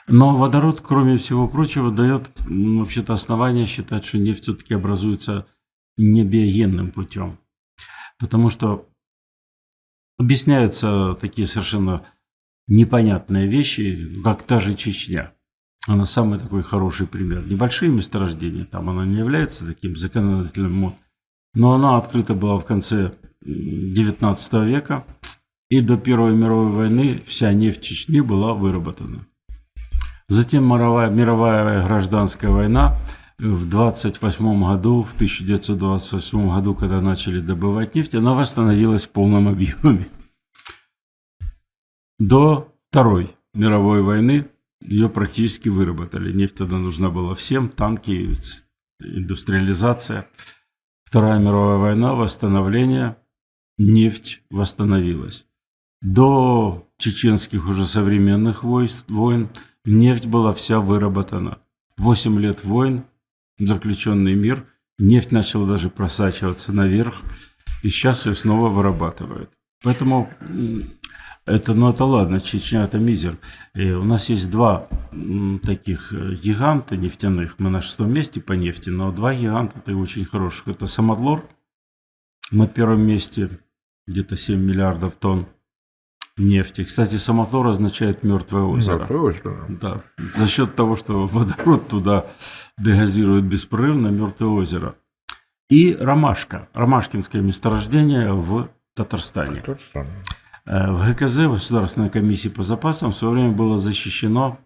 Но 0.08 0.36
водород, 0.36 0.80
кроме 0.82 1.18
всего 1.18 1.48
прочего, 1.48 1.90
дает 1.90 2.30
вообще-то 2.46 3.12
основания 3.12 3.66
считать, 3.66 4.04
что 4.04 4.18
нефть 4.18 4.44
все-таки 4.44 4.74
образуется 4.74 5.46
не 5.96 6.24
биогенным 6.24 6.92
путем. 6.92 7.38
Потому 8.18 8.50
что 8.50 8.88
объясняются 10.18 11.16
такие 11.20 11.46
совершенно 11.46 12.04
непонятные 12.68 13.48
вещи, 13.48 14.20
как 14.22 14.42
та 14.42 14.60
же 14.60 14.74
Чечня. 14.74 15.32
Она 15.86 16.04
самый 16.04 16.38
такой 16.38 16.62
хороший 16.62 17.06
пример. 17.06 17.46
Небольшие 17.46 17.90
месторождения, 17.90 18.64
там 18.64 18.90
она 18.90 19.04
не 19.04 19.18
является 19.18 19.66
таким 19.66 19.96
законодательным 19.96 20.72
мод, 20.72 20.94
но 21.54 21.74
она 21.74 21.96
открыта 21.96 22.34
была 22.34 22.58
в 22.58 22.64
конце 22.64 23.12
XIX 23.44 24.66
века, 24.66 25.04
и 25.68 25.80
до 25.80 25.96
Первой 25.96 26.34
мировой 26.34 26.70
войны 26.72 27.22
вся 27.26 27.52
нефть 27.52 27.82
Чечни 27.82 28.20
была 28.20 28.54
выработана. 28.54 29.26
Затем 30.28 30.64
мировая, 30.64 31.08
мировая 31.08 31.84
гражданская 31.84 32.50
война 32.50 32.98
в 33.38 33.68
28 33.68 34.64
году, 34.64 35.02
в 35.02 35.14
1928 35.14 36.48
году, 36.48 36.74
когда 36.74 37.00
начали 37.00 37.40
добывать 37.40 37.94
нефть, 37.94 38.14
она 38.14 38.34
восстановилась 38.34 39.04
в 39.04 39.10
полном 39.10 39.48
объеме. 39.48 40.08
До 42.18 42.72
Второй 42.90 43.36
мировой 43.52 44.02
войны 44.02 44.48
ее 44.80 45.10
практически 45.10 45.68
выработали. 45.68 46.32
Нефть 46.32 46.54
тогда 46.54 46.78
нужна 46.78 47.10
была 47.10 47.34
всем, 47.34 47.68
танки, 47.68 48.32
индустриализация. 49.00 50.28
Вторая 51.04 51.38
мировая 51.38 51.76
война, 51.76 52.14
восстановление, 52.14 53.16
нефть 53.76 54.42
восстановилась. 54.50 55.46
До 56.00 56.88
чеченских 56.98 57.68
уже 57.68 57.84
современных 57.84 58.64
войн 58.64 59.50
нефть 59.84 60.26
была 60.26 60.54
вся 60.54 60.80
выработана. 60.80 61.58
Восемь 61.98 62.38
лет 62.40 62.64
войн, 62.64 63.04
заключенный 63.58 64.34
мир, 64.34 64.66
нефть 64.98 65.32
начала 65.32 65.66
даже 65.66 65.90
просачиваться 65.90 66.72
наверх, 66.72 67.22
и 67.82 67.88
сейчас 67.88 68.26
ее 68.26 68.34
снова 68.34 68.68
вырабатывают. 68.68 69.50
Поэтому 69.82 70.30
это, 71.44 71.74
ну 71.74 71.90
это 71.90 72.04
ладно, 72.04 72.40
Чечня 72.40 72.84
это 72.84 72.98
мизер. 72.98 73.36
И 73.74 73.90
у 73.90 74.04
нас 74.04 74.28
есть 74.28 74.50
два 74.50 74.88
таких 75.62 76.12
э, 76.12 76.34
гиганта 76.34 76.96
нефтяных. 76.96 77.58
Мы 77.58 77.70
на 77.70 77.82
шестом 77.82 78.12
месте 78.12 78.40
по 78.40 78.54
нефти, 78.54 78.90
но 78.90 79.12
два 79.12 79.34
гиганта 79.34 79.78
это 79.78 79.96
очень 79.96 80.24
хороших. 80.24 80.68
Это 80.68 80.88
Самодлор, 80.88 81.48
на 82.50 82.66
первом 82.66 83.02
месте, 83.02 83.60
где-то 84.06 84.36
7 84.36 84.60
миллиардов 84.60 85.14
тонн 85.16 85.46
нефти. 86.36 86.84
Кстати, 86.84 87.16
Самотлор 87.16 87.68
означает 87.68 88.22
мертвое 88.24 88.62
озеро. 88.62 88.98
Мертвое 88.98 89.18
озеро. 89.18 89.66
Да. 89.68 90.02
За 90.34 90.46
счет 90.46 90.74
того, 90.74 90.96
что 90.96 91.26
водород 91.26 91.88
туда 91.88 92.26
дегазирует 92.78 93.44
беспрерывно, 93.44 94.08
мертвое 94.08 94.50
озеро. 94.50 94.96
И 95.68 95.94
Ромашка. 95.94 96.68
Ромашкинское 96.74 97.42
месторождение 97.42 98.32
в 98.32 98.68
Татарстане. 98.94 99.60
Татарстан. 99.60 100.06
Э, 100.64 100.92
в 100.92 101.10
ГКЗ, 101.10 101.38
в 101.38 101.52
Государственной 101.54 102.10
комиссии 102.10 102.48
по 102.48 102.62
запасам, 102.62 103.12
в 103.12 103.16
свое 103.16 103.34
время 103.34 103.52
было 103.52 103.78
защищено 103.78 104.58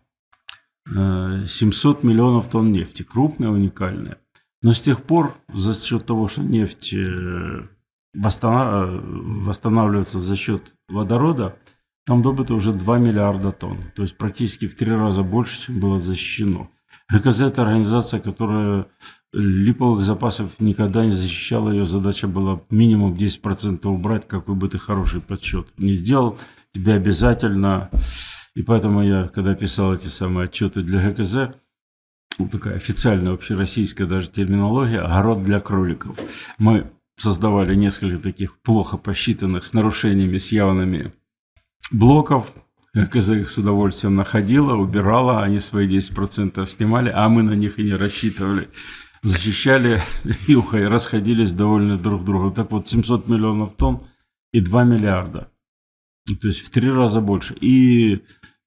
700 0.87 2.05
э, 2.05 2.07
миллионов 2.07 2.49
тонн 2.49 2.73
нефти. 2.73 3.03
Крупная, 3.03 3.51
уникальная. 3.51 4.19
Но 4.63 4.75
с 4.75 4.83
тех 4.83 5.03
пор, 5.03 5.35
за 5.53 5.75
счет 5.75 6.05
того, 6.05 6.29
что 6.29 6.43
нефть 6.43 6.93
э, 6.93 7.67
восстанавливается 8.15 10.19
за 10.19 10.37
счет 10.37 10.75
водорода, 10.89 11.57
там 12.07 12.23
добыто 12.23 12.55
уже 12.55 12.73
2 12.73 12.99
миллиарда 12.99 13.53
тонн. 13.53 13.79
То 13.95 14.03
есть 14.03 14.17
практически 14.17 14.67
в 14.67 14.75
три 14.75 14.93
раза 14.93 15.23
больше, 15.23 15.67
чем 15.67 15.81
было 15.81 15.99
защищено. 15.99 16.71
ГКЗ– 17.11 17.41
это 17.43 17.63
организация, 17.63 18.21
которая 18.21 18.87
липовых 19.33 20.05
запасов 20.05 20.53
никогда 20.59 21.05
не 21.05 21.13
защищала. 21.13 21.71
Ее 21.71 21.87
задача 21.87 22.29
была 22.29 22.61
минимум 22.71 23.15
10% 23.15 23.87
убрать, 23.87 24.27
какой 24.29 24.55
бы 24.55 24.69
ты 24.69 24.79
хороший 24.79 25.21
подсчет 25.21 25.69
не 25.79 25.95
сделал. 25.95 26.39
Тебе 26.73 26.95
обязательно... 26.95 27.91
И 28.57 28.63
поэтому 28.63 29.03
я, 29.03 29.29
когда 29.29 29.55
писал 29.55 29.95
эти 29.95 30.09
самые 30.09 30.47
отчеты 30.47 30.83
для 30.83 31.11
ГКЗ, 31.11 31.55
ну, 32.39 32.49
такая 32.49 32.75
официальная 32.75 33.33
общероссийская 33.33 34.07
даже 34.07 34.29
терминология 34.29 35.01
«огород 35.01 35.43
для 35.43 35.61
кроликов». 35.61 36.19
Мы 36.59 36.91
создавали 37.17 37.75
несколько 37.75 38.21
таких 38.21 38.59
плохо 38.61 38.97
посчитанных 38.97 39.65
с 39.65 39.73
нарушениями, 39.73 40.39
с 40.39 40.51
явными 40.53 41.13
блоков. 41.93 42.53
Их 42.95 43.15
с 43.51 43.59
удовольствием 43.59 44.15
находила, 44.15 44.75
убирала, 44.75 45.43
они 45.43 45.61
свои 45.61 45.87
10% 45.87 46.67
снимали, 46.67 47.11
а 47.15 47.29
мы 47.29 47.43
на 47.43 47.53
них 47.53 47.79
и 47.79 47.85
не 47.85 47.95
рассчитывали 47.95 48.69
защищали 49.23 50.01
и 50.47 50.55
расходились 50.85 51.53
довольны 51.53 51.97
друг 51.99 52.25
другу. 52.25 52.51
Так 52.51 52.71
вот, 52.71 52.89
700 52.89 53.29
миллионов 53.29 53.77
тонн 53.77 54.07
и 54.53 54.61
2 54.61 54.85
миллиарда. 54.85 55.51
То 56.41 56.49
есть 56.49 56.61
в 56.61 56.71
три 56.71 56.91
раза 56.91 57.21
больше. 57.21 57.55
И 57.61 58.23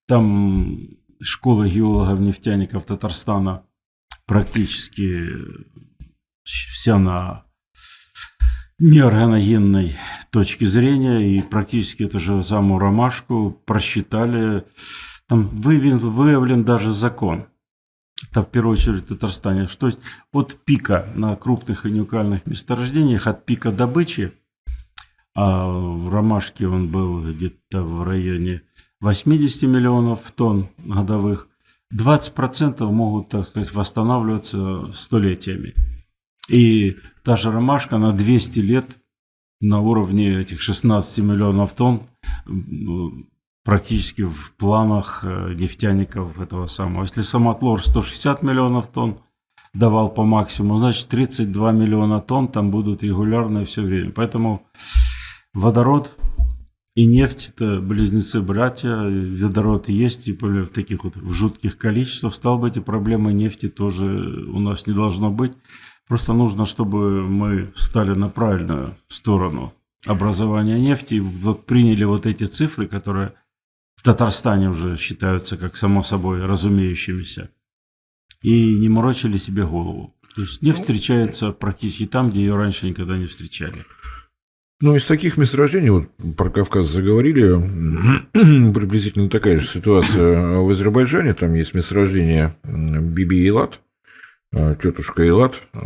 там 0.06 0.78
школа 1.22 1.66
геологов-нефтяников 1.66 2.84
Татарстана 2.84 3.64
практически 4.26 5.28
вся 6.42 6.98
на 6.98 7.43
неорганогенной 8.78 9.96
точки 10.30 10.64
зрения, 10.64 11.20
и 11.20 11.42
практически 11.42 12.04
эту 12.04 12.20
же 12.20 12.42
самую 12.42 12.78
ромашку 12.78 13.58
просчитали. 13.64 14.64
Там 15.28 15.48
выявлен, 15.48 15.98
выявлен 15.98 16.64
даже 16.64 16.92
закон. 16.92 17.46
Это 18.30 18.42
в 18.42 18.50
первую 18.50 18.72
очередь 18.72 19.04
в 19.04 19.06
Татарстане. 19.06 19.68
Что 19.68 19.86
есть 19.86 20.00
от 20.32 20.56
пика 20.64 21.06
на 21.14 21.36
крупных 21.36 21.86
и 21.86 21.90
неукальных 21.90 22.46
месторождениях, 22.46 23.26
от 23.26 23.46
пика 23.46 23.70
добычи, 23.70 24.32
а 25.34 25.66
в 25.66 26.08
ромашке 26.12 26.68
он 26.68 26.88
был 26.90 27.22
где-то 27.22 27.82
в 27.82 28.02
районе 28.02 28.62
80 29.00 29.62
миллионов 29.64 30.30
тонн 30.32 30.68
годовых, 30.78 31.48
20% 31.92 32.84
могут, 32.90 33.28
так 33.28 33.46
сказать, 33.46 33.72
восстанавливаться 33.72 34.92
столетиями. 34.92 35.74
И 36.48 36.96
та 37.24 37.36
же 37.36 37.50
ромашка 37.50 37.98
на 37.98 38.12
200 38.12 38.60
лет 38.60 38.98
на 39.60 39.80
уровне 39.80 40.40
этих 40.40 40.60
16 40.60 41.18
миллионов 41.24 41.72
тонн 41.72 42.02
ну, 42.46 43.26
практически 43.64 44.22
в 44.22 44.52
планах 44.56 45.24
э, 45.24 45.54
нефтяников 45.54 46.38
этого 46.40 46.66
самого. 46.66 47.04
Если 47.04 47.22
самотлор 47.22 47.82
160 47.82 48.42
миллионов 48.42 48.88
тонн 48.88 49.18
давал 49.72 50.10
по 50.10 50.24
максимуму, 50.24 50.76
значит 50.76 51.08
32 51.08 51.72
миллиона 51.72 52.20
тонн 52.20 52.48
там 52.48 52.70
будут 52.70 53.02
регулярно 53.02 53.64
все 53.64 53.82
время. 53.82 54.10
Поэтому 54.10 54.66
водород 55.54 56.16
и 56.94 57.06
нефть– 57.06 57.52
это 57.56 57.80
близнецы-братья, 57.80 58.94
водород 58.94 59.88
есть 59.88 60.28
и 60.28 60.32
в 60.32 60.66
таких 60.68 61.04
вот 61.04 61.16
в 61.16 61.32
жутких 61.32 61.76
количествах. 61.76 62.34
Стал 62.34 62.58
быть, 62.58 62.76
и 62.76 62.80
проблемы 62.80 63.32
нефти 63.32 63.68
тоже 63.68 64.04
у 64.06 64.60
нас 64.60 64.86
не 64.86 64.94
должно 64.94 65.30
быть. 65.30 65.54
Просто 66.08 66.32
нужно, 66.34 66.66
чтобы 66.66 67.22
мы 67.22 67.72
встали 67.74 68.14
на 68.14 68.28
правильную 68.28 68.96
сторону 69.08 69.72
образования 70.06 70.78
нефти 70.78 71.14
и 71.14 71.20
вот 71.20 71.64
приняли 71.64 72.04
вот 72.04 72.26
эти 72.26 72.44
цифры, 72.44 72.86
которые 72.86 73.32
в 73.96 74.02
Татарстане 74.02 74.68
уже 74.68 74.96
считаются 74.96 75.56
как 75.56 75.76
само 75.76 76.02
собой 76.02 76.44
разумеющимися, 76.44 77.50
и 78.42 78.74
не 78.78 78.88
морочили 78.88 79.38
себе 79.38 79.64
голову. 79.64 80.14
То 80.34 80.42
есть 80.42 80.62
нефть 80.62 80.78
ну, 80.78 80.82
встречается 80.82 81.52
практически 81.52 82.06
там, 82.06 82.30
где 82.30 82.40
ее 82.40 82.56
раньше 82.56 82.86
никогда 82.88 83.16
не 83.16 83.26
встречали. 83.26 83.84
Ну, 84.80 84.96
из 84.96 85.06
таких 85.06 85.38
месторождений, 85.38 85.90
вот 85.90 86.10
про 86.36 86.50
Кавказ 86.50 86.88
заговорили, 86.88 87.54
приблизительно 88.74 89.30
такая 89.30 89.60
же 89.60 89.66
ситуация 89.66 90.58
в 90.58 90.68
Азербайджане. 90.68 91.32
Там 91.32 91.54
есть 91.54 91.72
месторождение 91.72 92.56
Биби 92.64 93.46
и 93.46 93.50
Лат, 93.50 93.78
а, 93.78 93.83
тетушка 94.80 95.26
Илат. 95.26 95.62
А, 95.72 95.80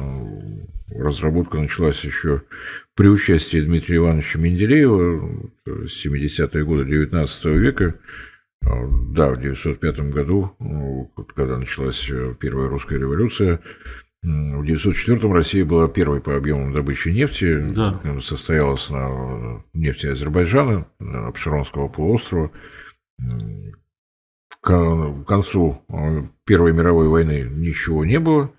разработка 0.94 1.58
началась 1.58 2.04
еще 2.04 2.42
при 2.94 3.08
участии 3.08 3.60
Дмитрия 3.60 3.96
Ивановича 3.96 4.38
Менделеева 4.38 5.50
с 5.66 6.06
70-е 6.06 6.64
годы 6.64 6.84
19 6.84 7.44
века. 7.46 7.94
Да, 8.60 9.28
в 9.28 9.38
1905 9.38 10.00
году, 10.10 10.56
когда 11.34 11.58
началась 11.58 12.10
э, 12.10 12.34
первая 12.38 12.68
русская 12.68 12.98
революция, 12.98 13.60
в 14.22 14.60
1904 14.60 15.32
Россия 15.32 15.64
была 15.64 15.88
первой 15.88 16.20
по 16.20 16.36
объему 16.36 16.72
добычи 16.74 17.08
нефти. 17.10 17.60
Да. 17.70 18.00
Состоялась 18.20 18.90
на 18.90 19.62
нефти 19.74 20.06
Азербайджана, 20.06 20.86
Абшеронского 20.98 21.88
полуострова. 21.88 22.50
К 24.60 25.24
концу 25.26 25.82
э, 25.88 26.22
Первой 26.44 26.72
мировой 26.72 27.08
войны 27.08 27.48
ничего 27.50 28.04
не 28.04 28.18
было. 28.18 28.52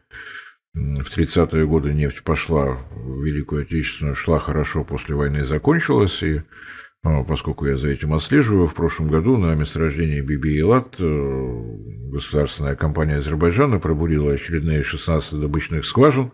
В 0.73 1.17
30-е 1.17 1.65
годы 1.65 1.93
нефть 1.93 2.23
пошла 2.23 2.77
в 2.91 3.23
Великую 3.23 3.63
Отечественную, 3.63 4.15
шла 4.15 4.39
хорошо, 4.39 4.83
после 4.83 5.15
войны 5.15 5.43
закончилась, 5.43 6.21
и 6.23 6.41
а, 7.01 7.23
поскольку 7.23 7.65
я 7.65 7.77
за 7.77 7.87
этим 7.87 8.13
отслеживаю, 8.13 8.67
в 8.67 8.73
прошлом 8.73 9.07
году 9.07 9.37
на 9.37 9.55
месторождении 9.55 10.19
Биби 10.19 10.57
и 10.57 10.61
Лат 10.61 10.95
э, 10.99 11.61
государственная 12.11 12.75
компания 12.75 13.17
Азербайджана 13.17 13.79
пробурила 13.79 14.33
очередные 14.33 14.83
16 14.83 15.39
добычных 15.39 15.85
скважин, 15.85 16.31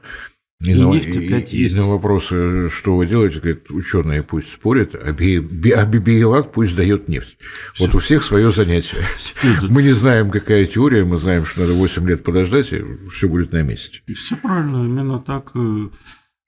и, 0.64 0.72
и 0.72 0.76
на, 0.76 0.90
нефть 0.90 1.16
опять 1.18 1.54
и, 1.54 1.58
есть. 1.58 1.76
И 1.76 1.80
на 1.80 1.88
вопросы, 1.88 2.70
что 2.70 2.96
вы 2.96 3.06
делаете, 3.06 3.40
говорят, 3.40 3.70
ученые 3.70 4.24
пусть 4.24 4.54
спорят, 4.54 4.96
а, 4.96 5.12
би, 5.12 5.40
би, 5.40 5.72
а 5.72 5.86
Бибиелат 5.86 6.54
пусть 6.54 6.76
дает 6.76 7.10
нефть. 7.10 7.38
Все. 7.74 7.86
Вот 7.86 7.96
у 7.96 8.00
всех 8.00 8.24
свое 8.24 8.52
занятие. 8.52 8.98
Мы 9.70 9.84
не 9.84 9.92
знаем, 9.92 10.32
какая 10.32 10.66
теория, 10.66 11.04
мы 11.04 11.18
знаем, 11.18 11.46
что 11.46 11.62
надо 11.62 11.74
8 11.74 12.08
лет 12.08 12.24
подождать, 12.24 12.72
и 12.72 12.84
все 13.12 13.28
будет 13.28 13.52
на 13.52 13.64
месте. 13.64 14.00
Все 14.14 14.38
правильно, 14.38 14.78
именно 14.78 15.20
так. 15.20 15.52
Э, 15.56 15.90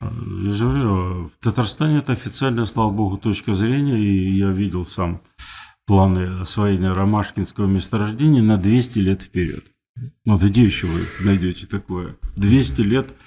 я 0.01 0.51
же 0.51 0.65
говорю, 0.65 1.29
в 1.29 1.43
Татарстане 1.43 1.99
это 1.99 2.13
официальная, 2.13 2.65
слава 2.65 2.91
богу, 2.91 3.17
точка 3.17 3.53
зрения, 3.53 3.99
и 3.99 4.37
я 4.37 4.51
видел 4.51 4.85
сам 4.85 5.21
планы 5.85 6.41
освоения 6.41 6.93
ромашкинского 6.93 7.65
месторождения 7.65 8.41
на 8.41 8.57
200 8.57 8.99
лет 8.99 9.23
вперед. 9.23 9.65
Вот 10.25 10.41
где 10.41 10.63
еще 10.63 10.87
вы 10.87 11.07
найдете 11.19 11.67
такое? 11.67 12.15
200 12.37 12.81
лет– 12.81 13.13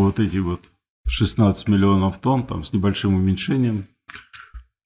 вот 0.00 0.20
эти 0.20 0.38
вот 0.38 0.60
16 1.06 1.68
миллионов 1.68 2.18
тонн, 2.18 2.44
там 2.46 2.64
с 2.64 2.72
небольшим 2.72 3.14
уменьшением. 3.14 3.86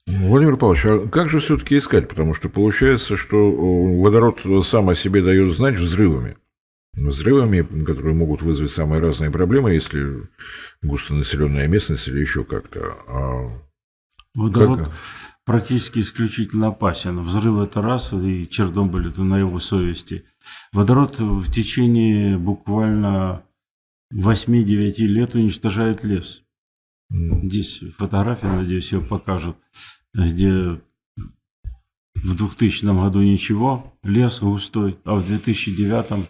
Владимир 0.06 0.56
Павлович, 0.56 0.86
а 0.86 1.06
как 1.08 1.28
же 1.28 1.38
все-таки 1.38 1.76
искать? 1.76 2.08
Потому 2.08 2.32
что 2.32 2.48
получается, 2.48 3.16
что 3.16 3.52
водород 4.00 4.40
сам 4.64 4.88
о 4.88 4.94
себе 4.94 5.22
дает 5.22 5.54
знать 5.54 5.76
взрывами. 5.76 6.36
Взрывами, 6.96 7.62
которые 7.84 8.14
могут 8.14 8.42
вызвать 8.42 8.70
самые 8.70 9.02
разные 9.02 9.30
проблемы, 9.30 9.72
если 9.72 10.28
густонаселенная 10.82 11.68
местность 11.68 12.08
или 12.08 12.20
еще 12.20 12.42
как-то. 12.44 12.96
А 13.06 13.60
водород 14.34 14.78
как... 14.78 14.90
практически 15.44 16.00
исключительно 16.00 16.68
опасен. 16.68 17.20
Взрыв 17.20 17.58
это 17.60 17.82
раз, 17.82 18.14
и 18.14 18.48
Чернобыль 18.48 19.08
это 19.08 19.22
на 19.22 19.38
его 19.38 19.60
совести. 19.60 20.24
Водород 20.72 21.20
в 21.20 21.52
течение 21.52 22.38
буквально 22.38 23.44
8-9 24.12 24.98
лет 25.06 25.34
уничтожает 25.34 26.04
лес. 26.04 26.42
Здесь 27.10 27.82
фотографии, 27.96 28.46
надеюсь, 28.46 28.92
ее 28.92 29.00
покажут, 29.00 29.56
где 30.14 30.80
в 32.14 32.34
2000 32.36 32.84
году 32.84 33.22
ничего, 33.22 33.94
лес 34.02 34.40
густой, 34.40 34.98
а 35.04 35.14
в 35.14 35.24
2009 35.24 36.28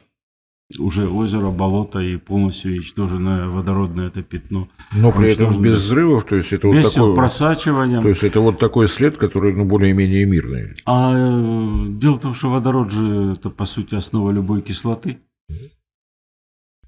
уже 0.79 1.09
озеро, 1.09 1.51
болото 1.51 1.99
и 2.01 2.17
полностью 2.17 2.73
уничтоженное 2.73 3.49
водородное 3.49 4.09
это 4.09 4.23
пятно. 4.23 4.69
Но 4.93 5.13
при 5.13 5.33
этом 5.33 5.63
без 5.63 5.79
взрывов, 5.79 6.25
то 6.25 6.37
есть 6.37 6.53
это 6.53 6.71
без 6.71 6.85
вот 6.85 6.95
такое... 6.95 7.15
просачивания. 7.15 8.03
То 8.03 8.09
есть 8.09 8.23
это 8.23 8.41
вот 8.41 8.59
такой 8.59 8.89
след, 8.89 9.17
который 9.17 9.55
ну, 9.55 9.65
более-менее 9.65 10.27
мирный. 10.27 10.75
А 10.85 11.15
э, 11.15 11.87
дело 11.89 12.17
в 12.17 12.21
том, 12.21 12.35
что 12.35 12.51
водород 12.51 12.93
же 12.93 13.33
это 13.33 13.49
по 13.49 13.65
сути 13.65 13.95
основа 13.95 14.31
любой 14.31 14.61
кислоты. 14.61 15.19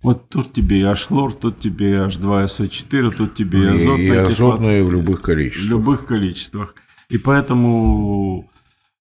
Вот 0.03 0.29
тут 0.31 0.53
тебе 0.53 0.81
и 0.81 0.83
H-хлор, 0.83 1.35
тут 1.35 1.59
тебе 1.59 1.91
и 1.91 1.97
H2SO4, 1.97 3.11
тут 3.11 3.35
тебе 3.35 3.65
и 3.65 3.67
азотная 3.67 4.07
и 4.07 4.17
азотные 4.17 4.85
в 4.85 4.91
любых 4.91 5.21
количествах. 5.21 5.67
В 5.67 5.71
любых 5.71 6.07
количествах. 6.07 6.75
И 7.11 7.19
поэтому 7.19 8.51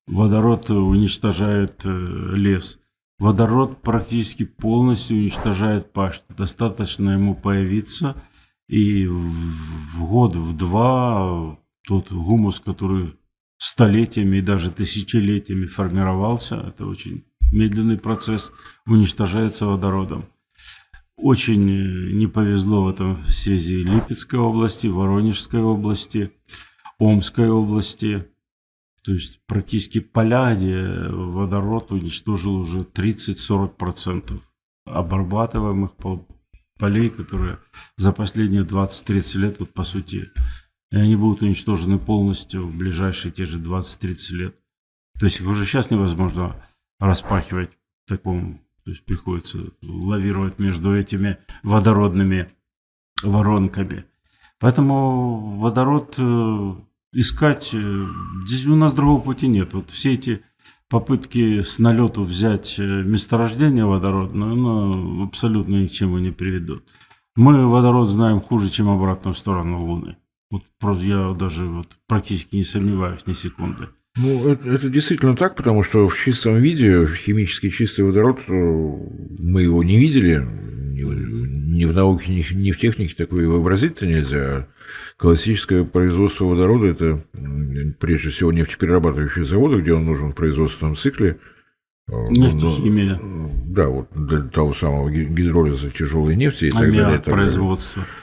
водород 0.07 0.69
уничтожает 0.69 1.81
э, 1.85 2.31
лес. 2.35 2.79
Водород 3.17 3.81
практически 3.81 4.43
полностью 4.43 5.17
уничтожает 5.17 5.93
пашню. 5.93 6.35
Достаточно 6.35 7.11
ему 7.11 7.35
появиться, 7.35 8.15
и 8.67 9.07
в 9.07 10.05
год, 10.05 10.35
в 10.35 10.55
два 10.55 11.57
тот 11.87 12.11
гумус, 12.11 12.59
который 12.59 13.15
столетиями 13.57 14.37
и 14.37 14.41
даже 14.41 14.71
тысячелетиями 14.71 15.65
формировался, 15.65 16.55
это 16.67 16.85
очень 16.85 17.25
медленный 17.51 17.97
процесс, 17.97 18.51
уничтожается 18.85 19.65
водородом. 19.65 20.25
Очень 21.21 21.69
э, 21.69 22.13
не 22.13 22.27
повезло 22.27 22.83
в 22.83 22.89
этом 22.89 23.23
связи 23.27 23.83
Липецкой 23.83 24.39
области, 24.39 24.87
Воронежской 24.87 25.61
области, 25.61 26.31
Омской 26.97 27.49
области. 27.49 28.25
То 29.03 29.13
есть 29.13 29.41
практически 29.45 29.99
поля, 29.99 30.55
где 30.55 30.81
водород 31.09 31.91
уничтожил 31.91 32.55
уже 32.55 32.79
30-40% 32.79 34.39
обрабатываемых 34.85 35.91
полей, 36.77 37.09
которые 37.09 37.59
за 37.97 38.11
последние 38.11 38.63
20-30 38.63 39.37
лет, 39.39 39.59
вот 39.59 39.73
по 39.73 39.83
сути, 39.83 40.29
и 40.91 40.95
они 40.95 41.15
будут 41.15 41.41
уничтожены 41.41 41.99
полностью 41.99 42.61
в 42.65 42.75
ближайшие 42.75 43.31
те 43.31 43.45
же 43.45 43.59
20-30 43.59 44.33
лет. 44.35 44.55
То 45.19 45.25
есть 45.25 45.41
их 45.41 45.47
уже 45.47 45.65
сейчас 45.65 45.91
невозможно 45.91 46.55
распахивать 46.99 47.71
в 48.05 48.09
таком 48.09 48.61
то 48.89 48.93
есть 48.93 49.05
приходится 49.05 49.59
лавировать 49.83 50.57
между 50.57 50.97
этими 50.97 51.37
водородными 51.61 52.51
воронками. 53.21 54.05
Поэтому 54.59 55.57
водород 55.59 56.15
э, 56.17 56.73
искать... 57.13 57.69
Э, 57.73 58.07
здесь 58.47 58.65
у 58.65 58.75
нас 58.75 58.93
другого 58.93 59.21
пути 59.21 59.47
нет. 59.47 59.75
Вот 59.75 59.91
все 59.91 60.13
эти 60.13 60.41
попытки 60.89 61.61
с 61.61 61.77
налету 61.77 62.23
взять 62.23 62.79
э, 62.79 62.83
месторождение 63.03 63.85
водородное, 63.85 64.55
ну, 64.55 65.23
абсолютно 65.23 65.75
ни 65.75 65.85
к 65.85 65.91
чему 65.91 66.17
не 66.17 66.31
приведут. 66.31 66.83
Мы 67.35 67.67
водород 67.67 68.07
знаем 68.07 68.41
хуже, 68.41 68.71
чем 68.71 68.89
обратную 68.89 69.35
сторону 69.35 69.85
Луны. 69.85 70.17
Вот 70.49 70.63
просто 70.79 71.05
я 71.05 71.33
даже 71.33 71.65
вот 71.65 71.99
практически 72.07 72.55
не 72.55 72.63
сомневаюсь 72.63 73.27
ни 73.27 73.33
секунды. 73.33 73.89
Ну, 74.21 74.49
это, 74.49 74.69
это 74.69 74.89
действительно 74.89 75.35
так, 75.35 75.55
потому 75.55 75.83
что 75.83 76.09
в 76.09 76.17
чистом 76.17 76.57
виде, 76.57 76.99
в 76.99 77.15
химически 77.15 77.69
чистый 77.69 78.01
водород, 78.01 78.39
э, 78.47 78.51
мы 78.51 79.61
его 79.61 79.83
не 79.83 79.97
видели, 79.97 80.45
ни, 81.79 81.85
в 81.85 81.93
науке, 81.93 82.31
ни, 82.31 82.53
ни 82.53 82.71
в 82.71 82.79
технике 82.79 83.15
такое 83.15 83.47
вообразить-то 83.47 84.05
нельзя. 84.05 84.67
Классическое 85.17 85.83
производство 85.83 86.45
водорода– 86.45 86.85
это 86.87 87.23
прежде 87.99 88.29
всего 88.29 88.51
нефтеперерабатывающие 88.51 89.45
заводы, 89.45 89.81
где 89.81 89.93
он 89.93 90.05
нужен 90.05 90.31
в 90.31 90.35
производственном 90.35 90.95
цикле. 90.95 91.39
Э, 92.07 92.13
Нефтехимия. 92.29 93.19
Да, 93.65 93.87
вот 93.89 94.09
для 94.13 94.41
того 94.41 94.73
самого 94.73 95.09
гидролиза 95.09 95.91
тяжелой 95.91 96.35
нефти 96.35 96.65
и 96.65 96.69
так 96.71 96.91
далее. 96.91 97.19
производство. 97.19 98.03
А, 98.03 98.05
Но 98.05 98.18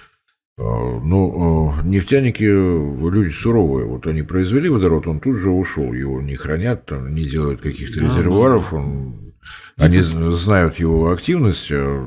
ну, 0.59 1.75
нефтяники 1.85 2.43
люди 2.45 3.31
суровые. 3.31 3.87
Вот 3.87 4.07
они 4.07 4.23
произвели 4.23 4.69
водород, 4.69 5.07
он 5.07 5.21
тут 5.21 5.37
же 5.37 5.51
ушел. 5.51 5.93
Его 5.93 6.21
не 6.23 6.35
хранят, 6.35 6.87
там, 6.87 7.15
не 7.15 7.25
делают 7.25 7.61
каких-то 7.61 8.01
да, 8.01 8.07
резервуаров. 8.07 8.73
Он... 8.73 9.35
Они 9.79 10.01
знают 10.01 10.77
его 10.77 11.11
активность. 11.11 11.71
А 11.71 12.07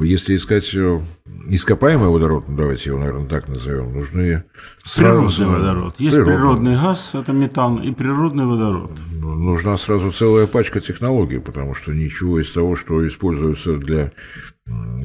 если 0.00 0.36
искать 0.36 0.74
э, 0.74 1.00
ископаемый 1.48 2.08
водород, 2.08 2.44
ну, 2.48 2.56
давайте 2.56 2.90
его, 2.90 2.98
наверное, 2.98 3.28
так 3.28 3.48
назовем, 3.48 3.94
нужны 3.94 4.44
сразу... 4.84 5.28
Природный 5.28 5.58
водород. 5.58 5.94
Есть 5.98 6.16
природный. 6.16 6.36
природный 6.36 6.74
газ, 6.76 7.14
это 7.14 7.32
метан, 7.32 7.78
и 7.78 7.92
природный 7.92 8.46
водород. 8.46 8.92
Ну, 9.12 9.34
нужна 9.34 9.76
сразу 9.78 10.10
целая 10.10 10.46
пачка 10.46 10.80
технологий, 10.80 11.38
потому 11.38 11.74
что 11.74 11.92
ничего 11.92 12.40
из 12.40 12.50
того, 12.52 12.76
что 12.76 13.06
используется 13.06 13.76
для 13.76 14.12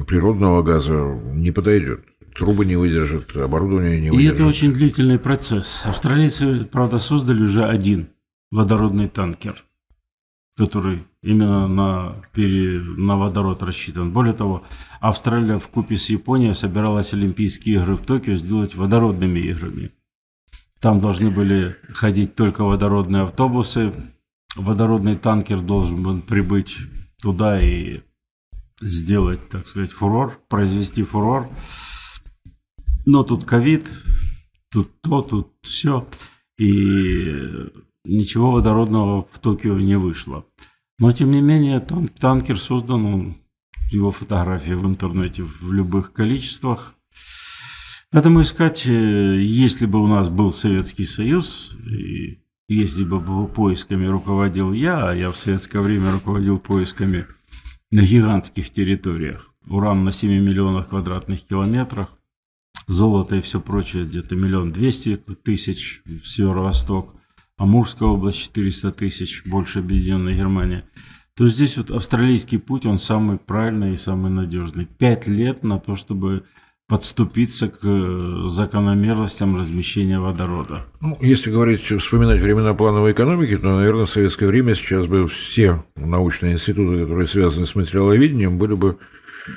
природного 0.06 0.62
газа, 0.62 0.92
не 1.32 1.50
подойдет 1.50 2.00
трубы 2.34 2.66
не 2.66 2.76
выдержат, 2.76 3.36
оборудование 3.36 4.00
не 4.00 4.10
выдержит. 4.10 4.32
И 4.32 4.34
это 4.34 4.46
очень 4.46 4.72
длительный 4.72 5.18
процесс. 5.18 5.82
Австралийцы, 5.84 6.64
правда, 6.64 6.98
создали 6.98 7.42
уже 7.42 7.64
один 7.64 8.08
водородный 8.50 9.08
танкер, 9.08 9.64
который 10.56 11.04
именно 11.22 11.66
на, 11.66 12.16
пере, 12.32 12.80
на 12.80 13.16
водород 13.16 13.62
рассчитан. 13.62 14.12
Более 14.12 14.34
того, 14.34 14.64
Австралия 15.00 15.58
в 15.58 15.68
купе 15.68 15.96
с 15.96 16.10
Японией 16.10 16.54
собиралась 16.54 17.14
Олимпийские 17.14 17.76
игры 17.76 17.96
в 17.96 18.02
Токио 18.02 18.36
сделать 18.36 18.74
водородными 18.74 19.40
играми. 19.40 19.92
Там 20.80 20.98
должны 20.98 21.30
были 21.30 21.76
ходить 21.88 22.34
только 22.34 22.62
водородные 22.62 23.22
автобусы. 23.22 23.92
Водородный 24.54 25.16
танкер 25.16 25.60
должен 25.60 26.02
был 26.02 26.20
прибыть 26.20 26.76
туда 27.22 27.60
и 27.60 28.00
сделать, 28.80 29.48
так 29.48 29.66
сказать, 29.66 29.92
фурор, 29.92 30.38
произвести 30.48 31.02
фурор. 31.02 31.48
Но 33.06 33.22
тут 33.22 33.44
ковид, 33.44 33.86
тут 34.70 34.90
то, 35.02 35.22
тут 35.22 35.52
все. 35.62 36.08
И 36.58 37.34
ничего 38.04 38.52
водородного 38.52 39.26
в 39.30 39.38
Токио 39.38 39.78
не 39.78 39.96
вышло. 39.96 40.46
Но, 40.98 41.12
тем 41.12 41.30
не 41.30 41.42
менее, 41.42 41.80
тан 41.80 42.08
танкер 42.08 42.58
создан, 42.58 43.04
он, 43.06 43.36
его 43.90 44.10
фотографии 44.10 44.72
в 44.72 44.86
интернете 44.86 45.42
в 45.42 45.72
любых 45.72 46.12
количествах. 46.12 46.94
Поэтому 48.10 48.42
искать, 48.42 48.86
э, 48.86 49.40
если 49.40 49.86
бы 49.86 50.00
у 50.00 50.06
нас 50.06 50.28
был 50.28 50.52
Советский 50.52 51.04
Союз, 51.04 51.76
и 51.84 52.38
если 52.68 53.04
бы 53.04 53.48
поисками 53.48 54.06
руководил 54.06 54.72
я, 54.72 55.08
а 55.08 55.14
я 55.14 55.30
в 55.30 55.36
советское 55.36 55.80
время 55.80 56.12
руководил 56.12 56.58
поисками 56.58 57.26
на 57.90 58.02
гигантских 58.02 58.70
территориях, 58.70 59.52
уран 59.66 60.04
на 60.04 60.12
7 60.12 60.30
миллионах 60.30 60.90
квадратных 60.90 61.44
километрах, 61.44 62.16
золото 62.86 63.36
и 63.36 63.40
все 63.40 63.60
прочее 63.60 64.04
где-то 64.04 64.36
миллион 64.36 64.70
двести 64.70 65.16
тысяч 65.16 66.02
в 66.04 66.24
северо-восток, 66.26 67.14
Амурская 67.56 68.08
область 68.08 68.38
400 68.38 68.90
тысяч, 68.92 69.42
больше 69.44 69.78
Объединенная 69.78 70.34
Германия, 70.34 70.84
то 71.36 71.48
здесь 71.48 71.76
вот 71.76 71.90
австралийский 71.90 72.58
путь, 72.58 72.86
он 72.86 72.98
самый 72.98 73.38
правильный 73.38 73.94
и 73.94 73.96
самый 73.96 74.30
надежный. 74.30 74.86
Пять 74.86 75.26
лет 75.26 75.62
на 75.62 75.78
то, 75.78 75.96
чтобы 75.96 76.44
подступиться 76.86 77.68
к 77.68 77.80
э, 77.82 78.48
закономерностям 78.48 79.56
размещения 79.56 80.20
водорода. 80.20 80.84
Ну, 81.00 81.16
если 81.20 81.50
говорить, 81.50 81.80
вспоминать 81.80 82.42
времена 82.42 82.74
плановой 82.74 83.12
экономики, 83.12 83.56
то, 83.56 83.76
наверное, 83.76 84.04
в 84.04 84.10
советское 84.10 84.46
время 84.46 84.74
сейчас 84.74 85.06
бы 85.06 85.26
все 85.26 85.84
научные 85.96 86.54
институты, 86.54 87.00
которые 87.02 87.26
связаны 87.26 87.66
с 87.66 87.74
материаловедением, 87.74 88.58
были 88.58 88.74
бы 88.74 88.98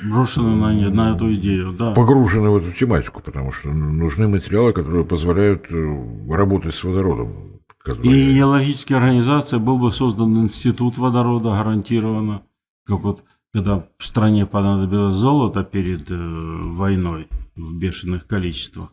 брошены 0.04 0.56
на, 0.56 0.90
на 0.90 1.16
эту 1.16 1.34
идею, 1.36 1.72
да. 1.72 1.94
Погружены 1.94 2.50
в 2.50 2.58
эту 2.58 2.72
тематику, 2.72 3.22
потому 3.22 3.52
что 3.52 3.70
нужны 3.70 4.28
материалы, 4.28 4.74
которые 4.74 5.06
позволяют 5.06 5.72
э, 5.72 6.30
работать 6.30 6.76
с 6.76 6.84
водородом. 6.84 7.62
И 8.04 8.34
геологическая 8.34 8.98
организация 8.98 9.60
был 9.60 9.78
бы 9.78 9.92
создан 9.92 10.38
институт 10.38 10.98
водорода 10.98 11.52
гарантированно, 11.52 12.44
как 12.86 13.00
вот 13.02 13.24
когда 13.54 13.88
в 13.98 14.06
стране 14.06 14.46
понадобилось 14.46 15.16
золото 15.16 15.64
перед 15.64 16.12
э, 16.12 16.16
войной 16.16 17.28
в 17.56 17.78
бешеных 17.78 18.28
количествах, 18.28 18.92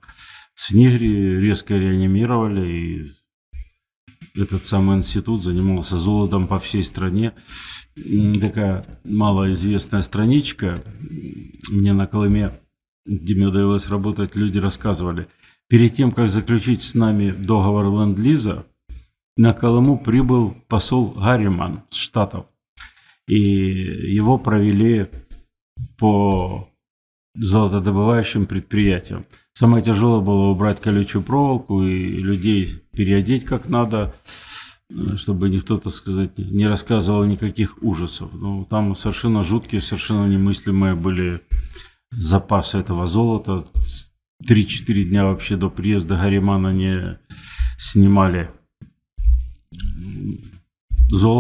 Снегри 0.55 1.41
резко 1.41 1.75
реанимировали, 1.75 2.67
и 2.67 3.13
этот 4.41 4.65
самый 4.67 4.99
институт 4.99 5.43
занимался 5.43 5.97
золотом 5.97 6.47
по 6.47 6.59
всей 6.59 6.83
стране 6.83 7.33
такая 8.41 8.85
малоизвестная 9.05 10.03
страничка. 10.03 10.83
Мне 11.71 11.93
на 11.93 12.07
Колыме, 12.07 12.53
где 13.07 13.35
мне 13.35 13.51
довелось 13.51 13.89
работать, 13.89 14.37
люди 14.37 14.59
рассказывали. 14.59 15.29
Перед 15.69 15.95
тем, 15.95 16.13
как 16.13 16.29
заключить 16.29 16.83
с 16.83 16.95
нами 16.95 17.31
договор 17.31 17.87
ленд-лиза, 17.87 18.67
на 19.37 19.53
Колыму 19.53 19.99
прибыл 19.99 20.55
посол 20.69 21.11
Гарриман 21.11 21.83
с 21.91 21.97
Штатов. 21.97 22.47
И 23.27 23.39
его 23.41 24.39
провели 24.39 25.07
по 25.99 26.69
золотодобывающим 27.35 28.47
предприятиям. 28.47 29.25
Самое 29.55 29.83
тяжелое 29.83 30.21
было 30.21 30.51
убрать 30.51 30.81
колючую 30.81 31.23
проволоку 31.23 31.83
и 31.83 32.19
людей 32.19 32.83
переодеть 32.93 33.45
как 33.45 33.69
надо– 33.69 34.15
чтобы 35.17 35.49
никто, 35.49 35.79
так 35.79 35.93
сказать, 35.93 36.39
не 36.39 36.67
рассказывал 36.67 37.25
никаких 37.25 37.83
ужасов. 37.83 38.31
Ну, 38.33 38.65
там 38.65 38.95
совершенно 38.95 39.43
жуткие, 39.43 39.81
совершенно 39.81 40.27
немыслимые 40.27 40.95
были 40.95 41.41
запасы 42.11 42.79
этого 42.79 43.07
золота. 43.07 43.65
Три-четыре 44.47 45.05
дня 45.05 45.25
вообще 45.25 45.57
до 45.57 45.71
приезда 45.71 46.17
Гаримана 46.17 46.73
не 46.73 47.19
снимали 47.79 48.51
золото. 51.09 51.35